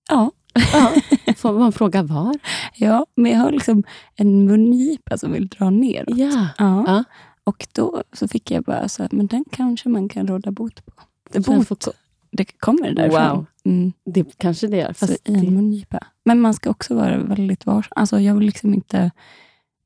ja. 0.10 0.31
ja. 0.74 0.93
Får 1.38 1.53
man 1.53 1.72
fråga 1.72 2.03
var? 2.03 2.39
Ja, 2.74 3.05
men 3.15 3.31
jag 3.31 3.39
har 3.39 3.51
liksom 3.51 3.84
en 4.15 4.46
mungipa 4.46 5.17
som 5.17 5.31
vill 5.31 5.48
dra 5.48 5.69
neråt. 5.69 6.17
Ja. 6.17 6.48
Ja. 6.57 6.84
Ja. 6.88 7.03
Och 7.43 7.67
då 7.72 8.03
så 8.13 8.27
fick 8.27 8.51
jag 8.51 8.63
bara 8.63 8.89
så 8.89 9.03
här, 9.03 9.10
men 9.12 9.27
den 9.27 9.46
kanske 9.51 9.89
man 9.89 10.10
kan 10.10 10.27
råda 10.27 10.51
bot 10.51 10.86
på. 10.86 10.91
Bot. 11.39 11.88
Det 12.31 12.46
kommer 12.46 12.91
därifrån. 12.91 13.29
Wow. 13.29 13.46
Mm. 13.65 13.93
det 14.05 14.38
kanske 14.38 14.67
det 14.67 14.77
gör. 14.77 14.93
Så 14.93 15.07
Fast 15.07 15.29
i 15.29 15.34
en 15.36 15.53
mungipa. 15.53 16.00
Men 16.25 16.41
man 16.41 16.53
ska 16.53 16.69
också 16.69 16.96
vara 16.96 17.17
väldigt 17.17 17.65
varsam. 17.65 17.91
Alltså 17.96 18.19
jag 18.19 18.36
vill 18.36 18.46
liksom 18.46 18.74
inte... 18.74 19.12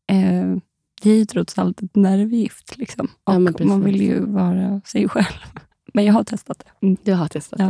Eh, 0.08 0.56
det 1.04 1.10
är 1.12 1.16
ju 1.18 1.26
trots 1.26 1.58
allt 1.58 1.82
ett 1.82 1.96
nervgift. 1.96 2.78
Liksom. 2.78 3.08
Ja, 3.26 3.36
Och 3.36 3.42
man 3.42 3.54
precis. 3.54 3.86
vill 3.86 4.02
ju 4.02 4.26
vara 4.26 4.82
sig 4.86 5.10
själv. 5.10 5.36
Men 5.94 6.06
jag 6.06 6.14
har 6.14 6.24
testat 6.24 6.60
det. 6.60 6.86
Mm. 6.88 6.98
du 7.04 7.14
har 7.14 7.28
testat 7.28 7.60
Ja. 7.60 7.66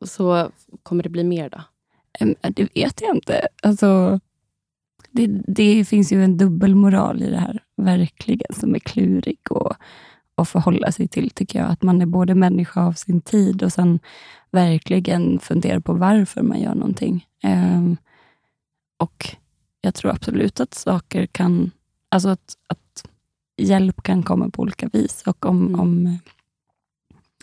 det. 0.00 0.06
Så 0.06 0.50
kommer 0.82 1.02
det 1.02 1.08
bli 1.08 1.24
mer 1.24 1.50
då? 1.50 1.60
Det 2.54 2.68
vet 2.74 3.00
jag 3.00 3.16
inte. 3.16 3.48
Alltså, 3.62 4.20
det, 5.10 5.26
det 5.46 5.84
finns 5.84 6.12
ju 6.12 6.24
en 6.24 6.36
dubbelmoral 6.36 7.22
i 7.22 7.30
det 7.30 7.36
här, 7.36 7.62
verkligen, 7.76 8.54
som 8.54 8.74
är 8.74 8.78
klurig 8.78 9.38
och, 9.50 9.74
att 10.42 10.48
förhålla 10.48 10.92
sig 10.92 11.08
till, 11.08 11.30
tycker 11.30 11.58
jag. 11.58 11.70
Att 11.70 11.82
man 11.82 12.02
är 12.02 12.06
både 12.06 12.34
människa 12.34 12.82
av 12.82 12.92
sin 12.92 13.20
tid 13.20 13.62
och 13.62 13.72
sen 13.72 14.00
verkligen 14.50 15.38
funderar 15.38 15.80
på 15.80 15.92
varför 15.92 16.42
man 16.42 16.60
gör 16.60 16.74
någonting. 16.74 17.26
Em, 17.42 17.96
och 18.96 19.36
jag 19.80 19.94
tror 19.94 20.10
absolut 20.10 20.60
att 20.60 20.74
saker 20.74 21.26
kan... 21.26 21.70
Alltså 22.08 22.28
att, 22.28 22.56
att 22.66 23.08
hjälp 23.56 24.02
kan 24.02 24.22
komma 24.22 24.48
på 24.48 24.62
olika 24.62 24.88
vis. 24.92 25.22
Och 25.26 25.46
om, 25.46 25.66
Mm. 25.66 25.80
om 25.80 26.18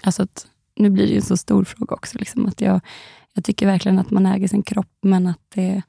alltså 0.03 0.23
att, 0.23 0.47
nu 0.75 0.89
blir 0.89 1.05
det 1.05 1.11
ju 1.11 1.15
en 1.15 1.21
så 1.21 1.37
stor 1.37 1.63
fråga 1.63 1.95
också. 1.95 2.17
Liksom, 2.17 2.45
att 2.45 2.61
jag, 2.61 2.79
jag 3.33 3.43
tycker 3.43 3.65
verkligen 3.65 3.99
att 3.99 4.11
man 4.11 4.25
äger 4.25 4.47
sin 4.47 4.63
kropp, 4.63 4.97
men 5.01 5.27
att 5.27 5.41
det 5.49 5.81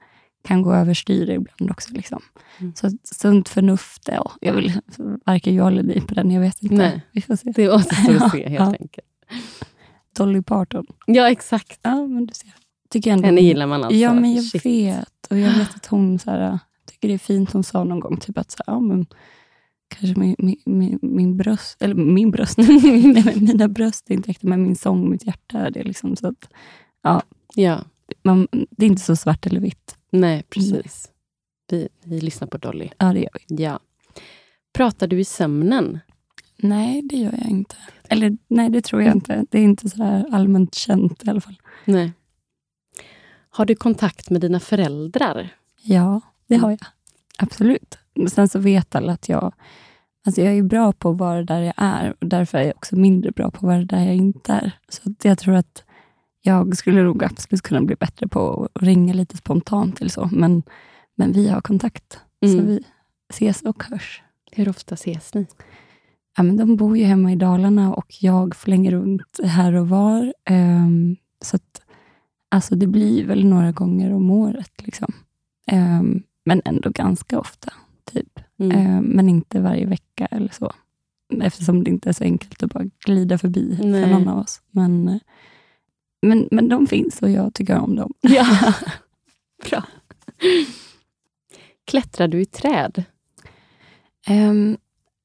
kan 0.42 0.62
gå 0.62 0.74
överstyr 0.74 1.30
ibland 1.30 1.70
också. 1.70 1.92
Liksom. 1.92 2.22
Mm. 2.58 2.72
Så 2.74 2.90
sunt 3.04 3.48
förnuft, 3.48 4.08
ja, 4.12 4.32
jag 4.40 4.54
vill 4.54 4.80
varken 5.26 5.54
jag 5.54 5.68
eller 5.68 5.82
ni 5.82 6.00
på 6.00 6.14
den, 6.14 6.30
jag 6.30 6.40
vet 6.40 6.62
inte. 6.62 6.74
Nej. 6.74 7.02
Vi 7.12 7.20
får 7.20 7.36
se. 7.36 7.52
Det 7.56 7.70
återstår 7.70 8.14
Ja, 8.18 8.24
att 8.24 8.32
se 8.32 8.48
helt 8.48 8.60
ja. 8.60 8.76
enkelt. 8.80 9.06
Dolly 10.16 10.42
Parton. 10.42 10.86
Ja, 11.06 11.30
exakt. 11.30 11.80
Ja, 11.82 12.06
men 12.06 12.26
du 12.26 12.34
ser. 12.34 12.54
Tycker 12.90 13.10
jag 13.10 13.16
ändå, 13.16 13.26
Henne 13.26 13.40
gillar 13.40 13.66
man 13.66 13.84
alltså. 13.84 13.98
Ja, 13.98 14.14
men 14.14 14.34
jag 14.34 14.44
Shit. 14.44 14.66
vet. 14.66 15.26
Och 15.30 15.38
jag 15.38 15.52
vet 15.52 15.74
att 15.76 15.86
hon 15.86 16.18
så 16.18 16.30
här, 16.30 16.58
tycker 16.86 17.08
det 17.08 17.14
är 17.14 17.18
fint. 17.18 17.52
Hon 17.52 17.64
sa 17.64 17.84
någon 17.84 18.00
gång 18.00 18.16
typ 18.16 18.38
att 18.38 18.50
så 18.50 18.58
här, 18.66 18.74
ja, 18.74 18.80
men, 18.80 19.06
kanske 19.88 20.20
min, 20.20 20.36
min, 20.38 20.56
min, 20.64 20.98
min 21.02 21.36
bröst, 21.36 21.82
eller 21.82 21.94
min 21.94 22.30
bröst, 22.30 22.58
Nej, 22.58 23.36
mina 23.40 23.68
bröst 23.68 24.10
är 24.10 24.14
inte 24.14 24.30
äkta, 24.30 24.46
men 24.46 24.62
min 24.62 24.76
sång, 24.76 25.10
mitt 25.10 25.26
hjärta 25.26 25.58
är 25.58 25.70
det. 25.70 25.82
Liksom, 25.82 26.16
så 26.16 26.26
att, 26.26 26.48
Ja, 27.54 27.84
man, 28.22 28.48
det 28.70 28.84
är 28.84 28.90
inte 28.90 29.02
så 29.02 29.16
svart 29.16 29.46
eller 29.46 29.60
vitt. 29.60 29.96
Nej 30.10 30.42
precis. 30.42 31.10
Vi, 31.70 31.88
vi 32.04 32.20
lyssnar 32.20 32.48
på 32.48 32.58
Dolly. 32.58 32.88
Ja, 32.98 33.12
det 33.12 33.20
gör 33.20 33.30
vi. 33.48 33.62
Ja. 33.62 33.80
Pratar 34.72 35.06
du 35.06 35.20
i 35.20 35.24
sömnen? 35.24 35.98
Nej, 36.56 37.02
det 37.02 37.16
gör 37.16 37.32
jag 37.32 37.50
inte. 37.50 37.76
Eller 38.08 38.36
nej, 38.48 38.70
det 38.70 38.82
tror 38.82 39.02
jag 39.02 39.14
inte. 39.14 39.46
Det 39.50 39.58
är 39.58 39.62
inte 39.62 39.90
så 39.90 40.26
allmänt 40.32 40.74
känt 40.74 41.24
i 41.24 41.30
alla 41.30 41.40
fall. 41.40 41.60
Nej. 41.84 42.12
Har 43.50 43.66
du 43.66 43.74
kontakt 43.74 44.30
med 44.30 44.40
dina 44.40 44.60
föräldrar? 44.60 45.56
Ja, 45.82 46.20
det 46.46 46.56
har 46.56 46.70
jag. 46.70 46.80
Absolut. 47.38 47.98
Men 48.14 48.30
sen 48.30 48.48
så 48.48 48.58
vet 48.58 48.94
alla 48.94 49.12
att 49.12 49.28
jag, 49.28 49.54
alltså 50.26 50.40
jag 50.42 50.58
är 50.58 50.62
bra 50.62 50.92
på 50.92 51.10
att 51.10 51.18
vara 51.18 51.42
där 51.42 51.60
jag 51.60 51.74
är 51.76 52.14
och 52.20 52.26
därför 52.26 52.58
är 52.58 52.62
jag 52.62 52.76
också 52.76 52.96
mindre 52.96 53.30
bra 53.32 53.50
på 53.50 53.56
att 53.56 53.62
vara 53.62 53.84
där 53.84 54.04
jag 54.04 54.16
inte 54.16 54.52
är. 54.52 54.72
Så 54.88 55.14
jag 55.22 55.38
tror 55.38 55.54
att 55.54 55.84
jag 56.42 56.76
skulle 56.76 57.02
nog 57.02 57.24
absolut 57.24 57.62
kunna 57.62 57.80
bli 57.82 57.96
bättre 57.96 58.28
på 58.28 58.68
att 58.74 58.82
ringa 58.82 59.14
lite 59.14 59.36
spontant 59.36 60.00
eller 60.00 60.10
så. 60.10 60.28
Men, 60.32 60.62
men 61.16 61.32
vi 61.32 61.48
har 61.48 61.60
kontakt. 61.60 62.20
Så 62.46 62.52
Mm. 62.52 62.66
vi 62.66 62.84
ses 63.32 63.62
och 63.62 63.82
hörs. 63.84 64.22
Hur 64.52 64.68
ofta 64.68 64.94
ses 64.94 65.34
ni? 65.34 65.46
Ja, 66.36 66.42
men 66.42 66.56
de 66.56 66.76
bor 66.76 66.98
ju 66.98 67.04
hemma 67.04 67.32
i 67.32 67.36
Dalarna 67.36 67.94
och 67.94 68.06
jag 68.20 68.56
flänger 68.56 68.90
runt 68.90 69.40
här 69.44 69.72
och 69.72 69.88
var. 69.88 70.34
Ehm, 70.44 71.16
så 71.44 71.56
att, 71.56 71.82
alltså 72.48 72.74
det 72.76 72.86
blir 72.86 73.24
väl 73.26 73.44
några 73.44 73.72
gånger 73.72 74.12
om 74.12 74.30
året. 74.30 74.72
Liksom. 74.86 75.12
Ehm, 75.66 76.22
men 76.44 76.62
ändå 76.64 76.90
ganska 76.90 77.38
ofta. 77.40 77.72
typ. 78.12 78.40
Mm. 78.58 78.78
Ehm, 78.78 79.04
men 79.04 79.28
inte 79.28 79.60
varje 79.60 79.86
vecka 79.86 80.26
eller 80.26 80.48
så. 80.48 80.72
Eftersom 81.42 81.84
det 81.84 81.90
inte 81.90 82.08
är 82.08 82.12
så 82.12 82.24
enkelt 82.24 82.62
att 82.62 82.72
bara 82.72 82.84
glida 83.06 83.38
förbi 83.38 83.78
Nej. 83.82 84.04
för 84.04 84.10
någon 84.10 84.28
av 84.28 84.38
oss. 84.38 84.62
Men, 84.70 85.08
eh, 85.08 85.16
men, 86.22 86.48
men 86.50 86.68
de 86.68 86.86
finns 86.86 87.22
och 87.22 87.30
jag 87.30 87.54
tycker 87.54 87.78
om 87.78 87.96
dem. 87.96 88.12
Ja. 88.20 88.74
Bra. 89.70 89.84
Klättrar 91.84 92.28
du 92.28 92.40
i 92.40 92.44
träd? 92.44 93.04
Ehm, 94.26 94.76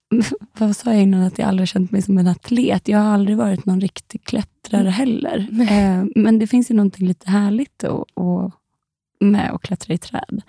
vad 0.59 0.75
sa 0.75 0.93
jag 0.93 1.01
innan, 1.01 1.23
att 1.23 1.39
jag 1.39 1.47
aldrig 1.47 1.69
känt 1.69 1.91
mig 1.91 2.01
som 2.01 2.17
en 2.17 2.27
atlet? 2.27 2.87
Jag 2.87 2.99
har 2.99 3.13
aldrig 3.13 3.37
varit 3.37 3.65
någon 3.65 3.81
riktig 3.81 4.23
klättrare 4.23 4.89
heller. 4.89 5.47
Nej. 5.51 5.67
Ehm, 5.71 6.11
men 6.15 6.39
det 6.39 6.47
finns 6.47 6.71
ju 6.71 6.75
någonting 6.75 7.07
lite 7.07 7.29
härligt 7.29 7.83
och, 7.83 8.17
och 8.17 8.51
med 9.19 9.51
att 9.51 9.61
klättra 9.61 9.93
i 9.93 9.97
träd. 9.97 10.41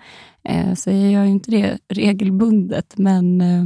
Ehm, 0.43 0.75
så 0.75 0.89
jag 0.89 1.11
gör 1.11 1.23
ju 1.23 1.31
inte 1.31 1.51
det 1.51 1.79
regelbundet, 1.87 2.97
men, 2.97 3.41
eh, 3.41 3.65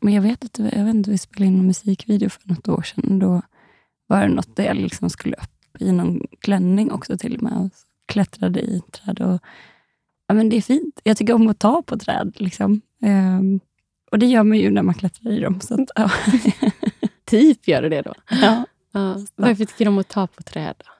men 0.00 0.14
jag 0.14 0.22
vet 0.22 0.44
att 0.44 0.58
jag 0.58 0.84
vet 0.84 0.94
inte, 0.94 1.10
vi 1.10 1.18
spelade 1.18 1.46
in 1.46 1.58
en 1.58 1.66
musikvideo 1.66 2.28
för 2.28 2.48
något 2.48 2.68
år 2.68 2.82
sedan. 2.82 3.18
Då 3.18 3.42
var 4.06 4.20
det 4.20 4.28
något 4.28 4.56
där 4.56 4.64
jag 4.64 4.76
liksom 4.76 5.10
skulle 5.10 5.36
upp 5.36 5.57
i 5.80 5.92
någon 5.92 6.26
klänning 6.40 6.92
också 6.92 7.18
till 7.18 7.36
och 7.36 7.42
med 7.42 7.52
och 7.52 7.70
klättrade 8.06 8.60
i 8.60 8.82
träd. 8.92 9.20
Och, 9.20 9.40
ja, 10.26 10.34
men 10.34 10.48
det 10.48 10.56
är 10.56 10.60
fint. 10.60 11.00
Jag 11.04 11.16
tycker 11.16 11.34
om 11.34 11.48
att 11.48 11.58
ta 11.58 11.82
på 11.82 11.98
träd. 11.98 12.32
Liksom. 12.36 12.80
Ehm, 13.02 13.60
och 14.10 14.18
det 14.18 14.26
gör 14.26 14.42
man 14.42 14.58
ju 14.58 14.70
när 14.70 14.82
man 14.82 14.94
klättrar 14.94 15.32
i 15.32 15.40
dem. 15.40 15.60
Så 15.60 15.74
att, 15.74 15.90
ja. 15.94 16.10
Typ 17.24 17.68
gör 17.68 17.82
du 17.82 17.88
det 17.88 18.02
då? 18.02 18.14
ja. 18.30 18.64
Ja. 18.92 19.16
Varför 19.36 19.64
tycker 19.64 19.84
du 19.84 19.88
om 19.88 19.98
att 19.98 20.08
ta 20.08 20.26
på 20.26 20.42
träd? 20.42 20.74
då? 20.78 20.90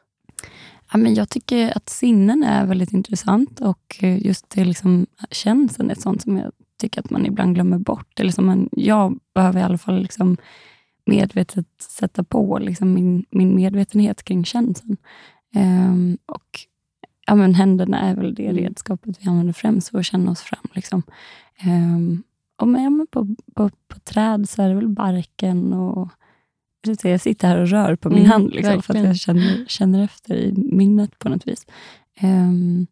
Ja, 0.92 0.98
men 0.98 1.14
jag 1.14 1.28
tycker 1.28 1.76
att 1.76 1.88
sinnen 1.88 2.42
är 2.42 2.66
väldigt 2.66 2.92
intressant 2.92 3.60
och 3.60 3.96
eh, 4.00 4.26
just 4.26 4.50
det 4.50 4.64
liksom, 4.64 5.06
känseln 5.30 5.90
är 5.90 5.94
ett 5.94 6.00
sånt 6.00 6.22
som 6.22 6.36
jag 6.36 6.52
tycker 6.80 7.00
att 7.00 7.10
man 7.10 7.26
ibland 7.26 7.54
glömmer 7.54 7.78
bort. 7.78 8.20
Eller 8.20 8.32
som 8.32 8.46
man, 8.46 8.68
jag 8.72 9.18
behöver 9.34 9.60
i 9.60 9.62
alla 9.62 9.78
fall 9.78 10.02
liksom 10.02 10.36
medvetet 11.08 11.66
sätta 11.78 12.24
på 12.24 12.58
liksom 12.58 12.92
min, 12.94 13.24
min 13.30 13.54
medvetenhet 13.54 14.22
kring 14.22 14.44
känseln. 14.44 14.96
Ehm, 15.54 16.18
och 16.26 16.60
ja, 17.26 17.34
men 17.34 17.54
händerna 17.54 18.00
är 18.00 18.14
väl 18.14 18.34
det 18.34 18.46
Mm. 18.46 18.56
redskapet 18.56 19.16
vi 19.20 19.28
använder 19.28 19.52
främst 19.52 19.88
för 19.88 19.98
att 19.98 20.06
känna 20.06 20.30
oss 20.30 20.40
fram. 20.40 20.66
Liksom. 20.72 21.02
Ehm, 21.60 22.22
och 22.60 22.68
men, 22.68 22.82
ja, 22.82 22.90
men 22.90 23.06
på, 23.06 23.36
på, 23.54 23.70
på 23.88 23.98
träd 24.00 24.48
så 24.48 24.62
är 24.62 24.68
det 24.68 24.74
väl 24.74 24.88
barken 24.88 25.72
och 25.72 26.08
jag 27.02 27.20
sitter 27.20 27.48
här 27.48 27.58
och 27.58 27.68
rör 27.68 27.96
på 27.96 28.10
min 28.10 28.18
Mm, 28.18 28.30
hand 28.30 28.50
liksom, 28.54 28.82
för 28.82 28.94
att 28.94 29.04
jag 29.04 29.16
känner, 29.16 29.64
känner 29.68 30.04
efter 30.04 30.34
i 30.34 30.52
minnet 30.56 31.18
på 31.18 31.28
något 31.28 31.46
vis. 31.48 31.66
Ehm, 32.20 32.86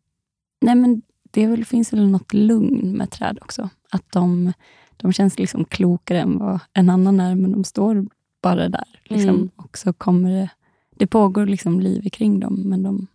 nej 0.61 0.75
men 0.75 1.03
det 1.31 1.47
väl, 1.47 1.65
finns 1.65 1.93
väl 1.93 2.09
något 2.09 2.33
lugn 2.35 2.97
med 2.97 3.11
träd 3.11 3.39
också. 3.43 3.69
Att 3.91 4.13
de, 4.13 4.53
de 4.97 5.13
känns 5.13 5.39
liksom 5.39 5.65
klokare 5.65 6.21
än 6.21 6.39
vad 6.39 6.61
en 6.73 6.91
annan 6.91 7.21
är, 7.21 7.35
men 7.35 7.53
de 7.53 7.65
står 7.65 8.07
bara 8.43 8.69
där. 8.69 9.01
Liksom. 9.05 9.29
Mm. 9.31 9.51
Och 9.57 9.79
så 9.79 9.93
kommer 9.93 10.31
det, 10.31 10.51
det 10.97 11.07
pågår 11.07 11.47
liksom 11.47 11.81
liv 11.81 12.09
kring 12.11 12.41
dem, 12.41 12.63
men 12.65 12.83
de, 12.83 13.07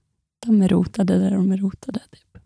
de 0.46 0.62
är 0.62 0.68
rotade 0.68 1.18
där 1.18 1.32
de 1.32 1.52
är 1.52 1.58
rotade. 1.58 2.00
Typ. 2.00 2.38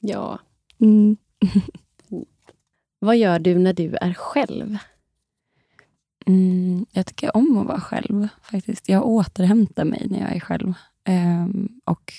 Ja. 0.00 0.38
Mm. 0.78 1.16
Vad 2.98 3.16
gör 3.16 3.38
du 3.38 3.58
när 3.58 3.72
du 3.72 3.96
är 3.96 4.14
själv? 4.14 4.78
Mm, 6.26 6.86
jag 6.92 7.06
tycker 7.06 7.36
om 7.36 7.58
att 7.58 7.66
vara 7.66 7.80
själv 7.80 8.28
faktiskt. 8.42 8.88
Jag 8.88 9.06
återhämtar 9.06 9.84
mig 9.84 10.06
när 10.10 10.20
jag 10.20 10.36
är 10.36 10.40
själv. 10.40 10.74
Ehm, 11.04 11.80
och 11.84 12.12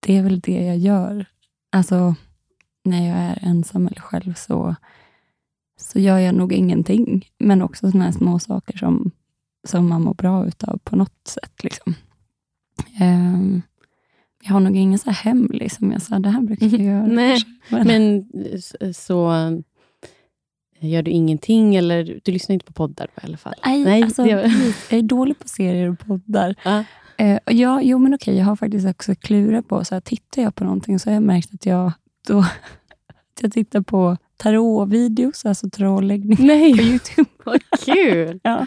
det 0.00 0.16
är 0.16 0.22
väl 0.22 0.40
det 0.40 0.64
jag 0.64 0.78
gör. 0.78 1.26
Alltså, 1.70 2.14
när 2.84 3.08
jag 3.08 3.18
är 3.18 3.38
ensam 3.42 3.86
eller 3.86 4.00
själv 4.00 4.34
så, 4.34 4.76
så 5.82 5.98
gör 5.98 6.18
jag 6.18 6.34
nog 6.34 6.52
ingenting. 6.52 7.28
Men 7.38 7.62
också 7.62 7.90
såna 7.90 8.04
här 8.04 8.12
små 8.12 8.38
saker 8.38 8.78
som, 8.78 9.10
som 9.64 9.88
man 9.88 10.02
mår 10.02 10.14
bra 10.14 10.46
utav 10.46 10.78
på 10.84 10.96
något 10.96 11.28
sätt. 11.28 11.64
Liksom. 11.64 11.94
Ehm, 13.00 13.62
jag 14.42 14.52
har 14.52 14.60
nog 14.60 14.76
ingen 14.76 14.98
så 14.98 15.10
här 15.10 15.24
hemlig 15.24 15.72
som 15.72 15.92
jag 15.92 16.02
sa, 16.02 16.18
det 16.18 16.28
här 16.28 16.42
brukar 16.42 16.66
jag 16.66 16.80
göra. 16.80 17.06
Nej. 17.06 17.42
Men, 17.68 18.24
så 18.94 19.32
eh, 19.32 19.58
gör 20.80 21.02
du 21.02 21.10
ingenting 21.10 21.76
eller 21.76 22.20
du 22.24 22.32
lyssnar 22.32 22.54
inte 22.54 22.66
på 22.66 22.72
poddar 22.72 23.06
i 23.06 23.26
alla 23.26 23.36
fall? 23.36 23.54
nej, 23.64 23.84
Nej, 23.84 24.02
alltså, 24.02 24.26
jag 24.26 24.40
är 24.90 25.02
dålig 25.02 25.38
på 25.38 25.48
serier 25.48 25.90
och 25.90 25.98
poddar. 25.98 26.54
Eh, 27.16 27.38
och 27.46 27.52
ja, 27.52 27.82
jo, 27.82 27.98
men 27.98 28.14
okej, 28.14 28.36
jag 28.36 28.44
har 28.44 28.56
faktiskt 28.56 28.86
också 28.86 29.14
klurat 29.14 29.68
på, 29.68 29.84
så 29.84 29.94
här, 29.94 30.00
tittar 30.00 30.42
jag 30.42 30.54
på 30.54 30.64
någonting 30.64 30.98
så 30.98 31.10
har 31.10 31.14
jag 31.14 31.22
märkt 31.22 31.54
att 31.54 31.66
jag, 31.66 31.92
då, 32.28 32.44
jag 33.40 33.52
tittar 33.52 33.80
på 33.80 34.16
tarotvideos, 34.42 35.44
alltså 35.46 35.70
tarotläggning 35.70 36.46
Nej. 36.46 36.72
på 36.76 36.82
Youtube. 36.82 37.30
Vad 37.44 37.60
kul! 37.84 38.40
ja. 38.42 38.66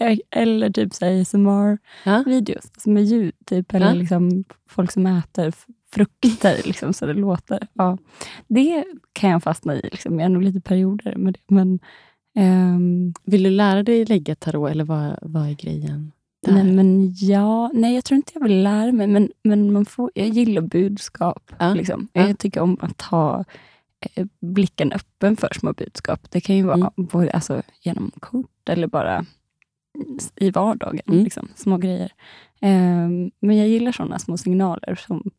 Eh, 0.00 0.18
Eller 0.30 0.70
typ 0.70 0.92
ASMR-videos 1.02 2.64
Ja. 2.74 2.80
som 2.80 2.96
är 2.96 3.00
ljud. 3.00 3.34
Typ, 3.46 3.74
eller 3.74 3.86
Ja. 3.86 3.92
liksom 3.92 4.44
folk 4.68 4.90
som 4.92 5.06
äter 5.06 5.52
frukter 5.92 6.60
liksom, 6.64 6.92
så 6.92 7.06
det 7.06 7.14
låter. 7.14 7.66
Ja. 7.72 7.98
Det 8.48 8.84
kan 9.12 9.30
jag 9.30 9.42
fastna 9.42 9.74
i. 9.74 9.80
Liksom. 9.82 10.18
Jag 10.20 10.24
är 10.26 10.28
nog 10.28 10.42
lite 10.42 10.60
perioder 10.60 11.16
med 11.16 11.34
det. 11.34 11.54
Men, 11.54 11.78
ehm, 12.38 13.12
Vill 13.24 13.42
du 13.42 13.50
lära 13.50 13.82
dig 13.82 14.04
lägga 14.04 14.34
tarot 14.34 14.70
eller 14.70 14.84
vad, 14.84 15.18
vad 15.22 15.48
är 15.48 15.54
grejen? 15.54 16.12
där? 16.46 16.52
nej, 16.52 16.64
men 16.72 17.12
ja, 17.14 17.70
nej, 17.74 17.94
jag 17.94 18.04
tror 18.04 18.16
inte 18.16 18.32
jag 18.34 18.42
vill 18.42 18.62
lära 18.62 18.92
mig. 18.92 19.06
Men, 19.06 19.30
men 19.44 19.72
man 19.72 19.84
får, 19.86 20.10
jag 20.14 20.28
gillar 20.28 20.62
budskap. 20.62 21.52
Ja. 21.58 21.74
Liksom. 21.74 22.08
Ja. 22.12 22.26
Jag 22.26 22.38
tycker 22.38 22.60
om 22.60 22.76
att 22.80 23.02
ha 23.02 23.44
blicken 24.40 24.92
öppen 24.92 25.36
för 25.36 25.48
små 25.60 25.72
budskap. 25.72 26.30
Det 26.30 26.40
kan 26.40 26.56
ju 26.56 26.62
vara 26.62 26.74
Mm. 26.76 26.90
både, 26.96 27.30
alltså, 27.30 27.62
genom 27.80 28.10
kort 28.20 28.68
eller 28.68 28.86
bara 28.86 29.24
i 30.36 30.50
vardagen. 30.50 31.00
Mm. 31.08 31.24
Liksom, 31.24 31.48
små 31.54 31.76
grejer. 31.76 32.12
Ehm, 32.60 33.30
men 33.40 33.56
jag 33.56 33.68
gillar 33.68 33.92
sådana 33.92 34.18
små 34.18 34.36
signaler. 34.36 34.94
Som, 35.06 35.30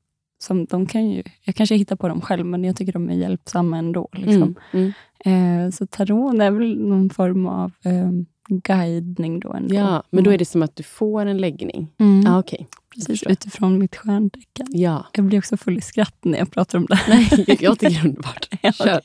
som 0.42 0.66
de 0.66 0.86
kan 0.86 1.10
ju, 1.10 1.24
jag 1.44 1.56
kanske 1.56 1.76
hittar 1.76 1.96
på 1.96 2.08
dem 2.08 2.22
själv, 2.22 2.46
men 2.46 2.64
jag 2.64 2.76
tycker 2.76 2.94
de 2.94 3.10
är 3.10 3.14
hjälpsamma 3.14 3.78
ändå. 3.78 4.10
Liksom. 4.12 4.56
Mm. 4.74 4.92
Eh, 5.26 5.72
så 5.72 5.88
tarot 5.88 6.34
är 6.42 6.52
väl 6.52 6.80
någon 6.80 7.10
form 7.10 7.46
av 7.48 7.72
eh, 7.84 8.10
guidning 8.50 9.40
då. 9.40 9.54
Ändå. 9.54 9.76
Ja, 9.76 10.04
men 10.10 10.24
då 10.24 10.32
är 10.32 10.38
det 10.38 10.46
som 10.46 10.62
att 10.62 10.76
du 10.76 10.84
får 10.84 11.26
en 11.26 11.38
läggning. 11.38 11.88
Mm. 11.98 12.22
Ja, 12.26 12.40
okej. 12.40 12.68
Precis, 12.96 13.24
utifrån 13.24 13.80
mitt 13.80 13.96
stjärntecken. 13.96 14.68
Ja. 14.70 15.06
Jag 15.14 15.26
blir 15.26 15.40
också 15.40 15.58
full 15.58 15.78
i 15.78 15.82
skratt 15.82 16.18
när 16.22 16.38
jag 16.38 16.52
pratar 16.52 16.78
om 16.78 16.86
det. 16.86 17.00
Nej, 17.08 17.28
jag 17.48 17.80
tycker 17.80 17.90
det 17.90 17.96
är 17.96 18.06
underbart. 18.06 18.48
Kör. 18.76 19.02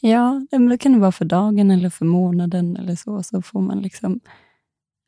Ja, 0.00 0.46
men 0.50 0.66
det 0.66 0.78
kan 0.78 0.92
det 0.92 0.98
vara 0.98 1.12
för 1.12 1.24
dagen 1.24 1.70
eller 1.70 1.90
för 1.90 2.04
månaden 2.04 2.76
eller 2.76 2.96
så. 2.96 3.22
Så 3.22 3.42
får 3.42 3.60
man 3.60 3.80
liksom... 3.80 4.20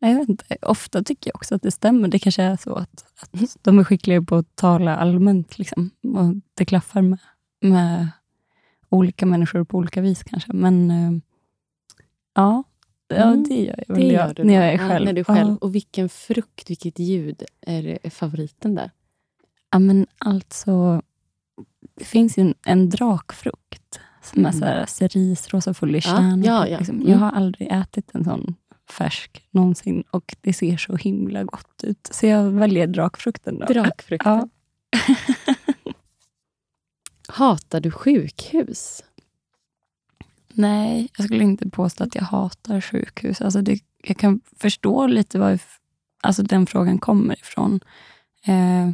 Jag 0.01 0.15
vet 0.15 0.29
inte, 0.29 0.57
ofta 0.63 1.03
tycker 1.03 1.31
jag 1.31 1.37
också 1.37 1.55
att 1.55 1.63
det 1.63 1.71
stämmer. 1.71 2.09
Det 2.09 2.19
kanske 2.19 2.43
är 2.43 2.57
så 2.57 2.75
att, 2.75 3.05
att 3.21 3.57
de 3.63 3.79
är 3.79 3.85
skickliga 3.85 4.23
på 4.23 4.37
att 4.37 4.57
tala 4.57 4.97
allmänt. 4.97 5.59
Liksom, 5.59 5.91
och 6.03 6.43
det 6.55 6.65
klaffar 6.65 7.03
med, 7.03 7.19
med 7.61 8.09
olika 8.89 9.27
människor 9.27 9.65
på 9.65 9.79
olika 9.79 10.01
vis 10.01 10.23
kanske. 10.23 10.53
Men 10.53 10.91
eh, 10.91 11.11
ja, 12.35 12.65
ja 13.09 13.17
Mm, 13.17 13.43
det 13.49 13.55
gör 13.63 13.85
jag 13.89 13.97
Det 13.97 14.03
jag, 14.03 14.13
gör 14.13 14.35
du 14.35 14.45
när 14.45 14.55
jag 14.55 14.65
är 14.69 14.73
Ja, 14.73 14.89
själv. 14.89 15.05
när 15.05 15.13
du 15.13 15.21
är 15.21 15.25
själv. 15.25 15.49
Ja. 15.51 15.57
Och 15.61 15.75
vilken 15.75 16.09
frukt, 16.09 16.71
vilket 16.71 16.99
ljud 16.99 17.43
är, 17.61 17.99
är 18.03 18.11
favoriten 18.11 18.75
där? 18.75 18.91
Ja, 19.71 19.79
men 19.79 20.07
alltså, 20.19 21.03
det 21.95 22.05
finns 22.05 22.39
ju 22.39 22.41
en, 22.41 22.55
en 22.67 22.91
drakfrukt 22.91 24.01
som 24.23 24.47
är 24.47 24.49
Mm. 24.51 24.61
så 24.61 24.65
här 24.65 24.87
i 25.97 25.97
Ja, 25.97 26.01
kärna. 26.01 26.47
ja, 26.47 26.69
ja. 26.69 26.79
Liksom. 26.79 26.97
Mm. 26.97 27.09
Jag 27.11 27.19
har 27.19 27.31
aldrig 27.33 27.69
ätit 27.73 28.11
en 28.15 28.25
sån 28.25 28.55
färsk 28.91 29.47
någonsin 29.51 30.05
och 30.11 30.37
det 30.41 30.53
ser 30.53 30.77
så 30.77 30.97
himla 30.97 31.45
gott 31.45 31.85
ut. 31.85 32.09
Så 32.13 32.27
jag 32.27 32.45
väljer 32.51 32.87
drakfrukten. 32.87 33.59
Då. 33.59 33.67
Drakfrukten. 33.67 34.33
Ja. 34.33 34.49
Hatar 37.29 37.81
du 37.81 37.91
sjukhus? 37.91 39.05
Nej, 40.59 41.09
jag 41.17 41.27
skulle 41.27 41.45
inte 41.45 41.71
påstå 41.71 42.05
att 42.05 42.15
jag 42.15 42.23
hatar 42.23 42.81
sjukhus. 42.81 43.41
Alltså 43.41 43.63
det, 43.63 43.81
jag 44.03 44.17
kan 44.17 44.41
förstå 44.57 45.07
lite 45.07 45.39
var 45.39 45.59
alltså 46.23 46.43
den 46.43 46.67
frågan 46.67 46.99
kommer 46.99 47.41
ifrån. 47.41 47.81
Eh, 48.47 48.91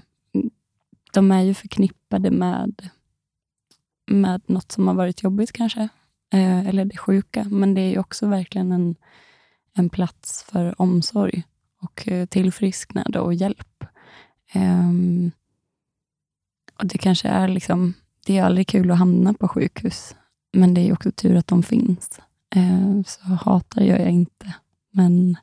de 1.12 1.33
är 1.33 1.42
ju 1.42 1.54
förknippade 1.54 2.30
med, 2.30 2.90
med 4.06 4.42
något 4.47 4.73
som 4.73 4.87
har 4.87 4.94
varit 4.94 5.23
jobbigt 5.23 5.52
kanske. 5.52 5.88
Eh, 6.33 6.68
eller 6.68 6.85
det 6.85 6.97
sjuka. 6.97 7.44
Men 7.44 7.75
det 7.75 7.80
är 7.80 7.90
ju 7.90 7.99
också 7.99 8.26
verkligen 8.26 8.73
en, 8.73 8.97
en 9.75 9.88
plats 9.90 10.42
för 10.42 10.80
omsorg 10.80 11.42
och 11.80 12.09
eh, 12.09 12.26
tillfrisknande 12.26 13.21
och 13.21 13.35
hjälp. 13.35 13.85
Eh, 14.52 14.90
och 16.78 16.87
Det 16.87 16.99
kanske 16.99 17.28
är 17.28 17.48
liksom, 17.48 17.94
det 18.27 18.38
är 18.38 18.44
aldrig 18.44 18.68
kul 18.68 18.90
att 18.90 18.98
hamna 18.98 19.35
på 19.35 19.48
sjukhus. 19.48 20.14
Men 20.55 20.75
det 20.75 20.81
är 20.88 20.93
också 20.93 21.11
tur 21.12 21.37
att 21.37 21.47
de 21.47 21.62
finns. 21.62 22.21
Eh, 22.57 23.03
så 23.07 23.23
hatar 23.23 23.83
gör 23.83 23.99
jag 23.99 24.11
inte. 24.11 24.55
Men, 24.93 25.37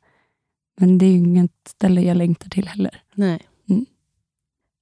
men 0.79 0.97
det 0.97 1.05
är 1.05 1.09
ju 1.09 1.17
inget 1.17 1.51
ställe 1.69 2.01
jag 2.01 2.17
längtar 2.17 2.49
till 2.49 2.67
heller. 2.67 3.03
Nej. 3.15 3.39
Mm. 3.69 3.85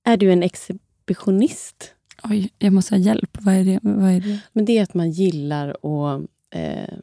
Är 0.04 0.18
du 0.18 0.32
en 0.32 0.44
exhibitionist? 0.44 1.94
Oj, 2.24 2.50
jag 2.58 2.74
måste 2.74 2.96
ha 2.96 3.00
hjälp. 3.00 3.38
Vad 3.42 3.54
är 3.56 3.63
det? 3.63 3.80
Vad 3.82 4.12
är 4.12 4.20
det? 4.22 4.39
Men 4.54 4.65
det 4.65 4.78
är 4.78 4.84
att 4.84 4.94
man 4.94 5.12
gillar 5.12 5.70
att 5.70 6.22
eh, 6.56 6.98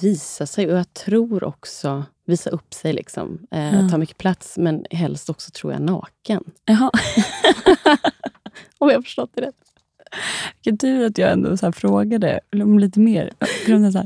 visa 0.00 0.46
sig 0.46 0.72
och 0.72 0.78
jag 0.78 0.94
tror 0.94 1.44
också 1.44 2.04
visa 2.24 2.50
upp 2.50 2.74
sig, 2.74 2.92
liksom. 2.92 3.46
eh, 3.50 3.74
Ja. 3.74 3.88
ta 3.88 3.98
mycket 3.98 4.18
plats, 4.18 4.58
men 4.58 4.86
helst 4.90 5.30
också 5.30 5.50
tror 5.50 5.72
jag 5.72 5.82
naken. 5.82 6.44
Jaha, 6.64 6.90
Om 8.78 8.88
jag 8.88 8.96
har 8.96 9.02
förstått 9.02 9.30
det 9.34 9.40
rätt. 9.42 9.54
Vilken 10.54 10.78
tur 10.78 11.06
att 11.06 11.18
jag 11.18 11.32
ändå 11.32 11.56
så 11.56 11.72
frågade 11.72 12.40
om 12.62 12.78
lite 12.78 13.00
mer. 13.00 13.30
Så 13.92 13.98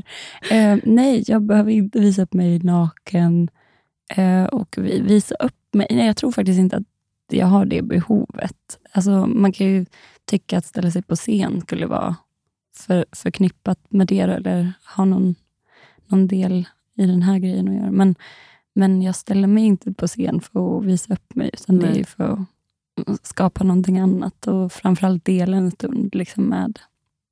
eh, 0.55 0.77
nej, 0.83 1.23
jag 1.27 1.41
behöver 1.41 1.71
inte 1.71 1.99
visa 1.99 2.21
upp 2.21 2.33
mig 2.33 2.59
naken 2.59 3.49
eh, 4.15 4.43
och 4.43 4.75
vi- 4.77 5.01
visa 5.01 5.35
upp 5.35 5.73
mig. 5.73 5.87
Nej, 5.89 6.05
jag 6.05 6.17
tror 6.17 6.31
faktiskt 6.31 6.59
inte 6.59 6.77
att 6.77 6.83
jag 7.29 7.47
har 7.47 7.65
det 7.65 7.81
behovet. 7.81 8.79
Alltså, 8.91 9.11
man 9.25 9.51
kan 9.51 9.67
ju 9.67 9.85
tycka 10.25 10.57
att 10.57 10.65
ställa 10.65 10.91
sig 10.91 11.01
på 11.01 11.15
scen 11.15 11.61
skulle 11.61 11.85
vara 11.85 12.15
för, 12.75 13.05
förknippat 13.11 13.79
med 13.89 14.07
det 14.07 14.19
eller 14.19 14.73
ha 14.95 15.05
någon, 15.05 15.35
någon 16.07 16.27
del 16.27 16.65
i 16.97 17.05
den 17.05 17.21
här 17.21 17.39
grejen 17.39 17.67
att 17.67 17.75
göra. 17.75 17.91
Men, 17.91 18.15
men 18.73 19.01
jag 19.01 19.15
ställer 19.15 19.47
mig 19.47 19.63
inte 19.63 19.93
på 19.93 20.07
scen 20.07 20.41
för 20.41 20.77
att 20.79 20.85
visa 20.85 21.13
upp 21.13 21.35
mig, 21.35 21.49
utan 21.53 21.79
det 21.79 21.87
är 21.87 21.91
Nej. 21.93 22.03
för 22.05 22.23
att 22.33 22.39
skapa 23.23 23.63
någonting 23.63 23.99
annat 23.99 24.47
och 24.47 24.71
framförallt 24.73 25.25
dela 25.25 25.57
en 25.57 25.71
stund 25.71 26.15
liksom 26.15 26.43
med 26.43 26.79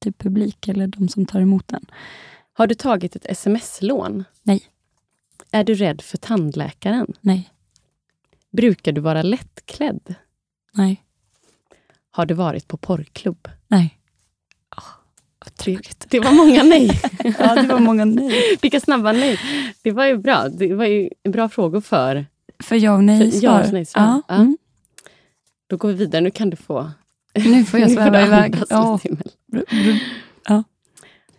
typ 0.04 0.18
publik 0.18 0.68
eller 0.68 0.88
de 0.88 1.08
som 1.10 1.26
tar 1.26 1.40
emot 1.42 1.68
den. 1.68 1.86
Har 2.54 2.68
du 2.68 2.76
tagit 2.76 3.16
ett 3.16 3.26
sms-lån? 3.26 4.24
Nej. 4.44 4.64
Är 5.52 5.64
du 5.64 5.74
rädd 5.74 6.02
för 6.02 6.18
tandläkaren? 6.18 7.14
Nej, 7.22 7.50
Brukar 8.52 8.92
du 8.92 9.02
vara 9.02 9.22
lättklädd? 9.22 10.16
nej, 10.74 11.04
Har 12.12 12.26
du 12.26 12.34
varit 12.34 12.68
på 12.68 12.78
porrklubb? 12.78 13.48
nej. 13.68 13.96
Tråkigt. 15.58 16.06
Det 16.10 16.20
var 16.20 16.32
många 16.32 16.64
nej. 16.64 17.02
Ja, 17.40 17.56
det 17.56 17.68
var 17.68 17.80
många 17.80 18.06
nej. 18.06 18.58
Vilka 18.62 18.80
snabba 18.80 19.12
nej. 19.12 19.40
Det 19.82 19.92
var 19.92 20.06
ju 20.06 20.18
bra. 20.18 20.50
Det 20.50 20.74
var 20.74 20.86
ju 20.86 21.10
bra 21.30 21.50
frågor 21.50 21.82
för... 21.82 22.26
För 22.64 22.76
ja 22.76 22.94
och 22.96 23.04
nej 23.04 23.32
För 23.32 23.44
ja 23.46 23.64
nej-svar. 23.72 24.02
Ja, 24.04 24.22
Ja. 24.28 24.36
mm. 24.36 24.58
Då 25.70 25.78
går 25.78 25.90
vi 25.90 25.96
vidare. 25.96 26.22
Nu 26.22 26.32
kan 26.32 26.50
du 26.50 26.58
få... 26.58 26.92
Nu 27.36 27.66
får 27.66 27.80
jag 27.80 27.92
sväva 27.96 28.26
iväg. 28.26 28.56
Ja. 28.70 29.00
br- 29.52 30.64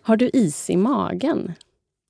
Har 0.03 0.17
du 0.17 0.31
is 0.33 0.71
i 0.71 0.77
magen? 0.77 1.53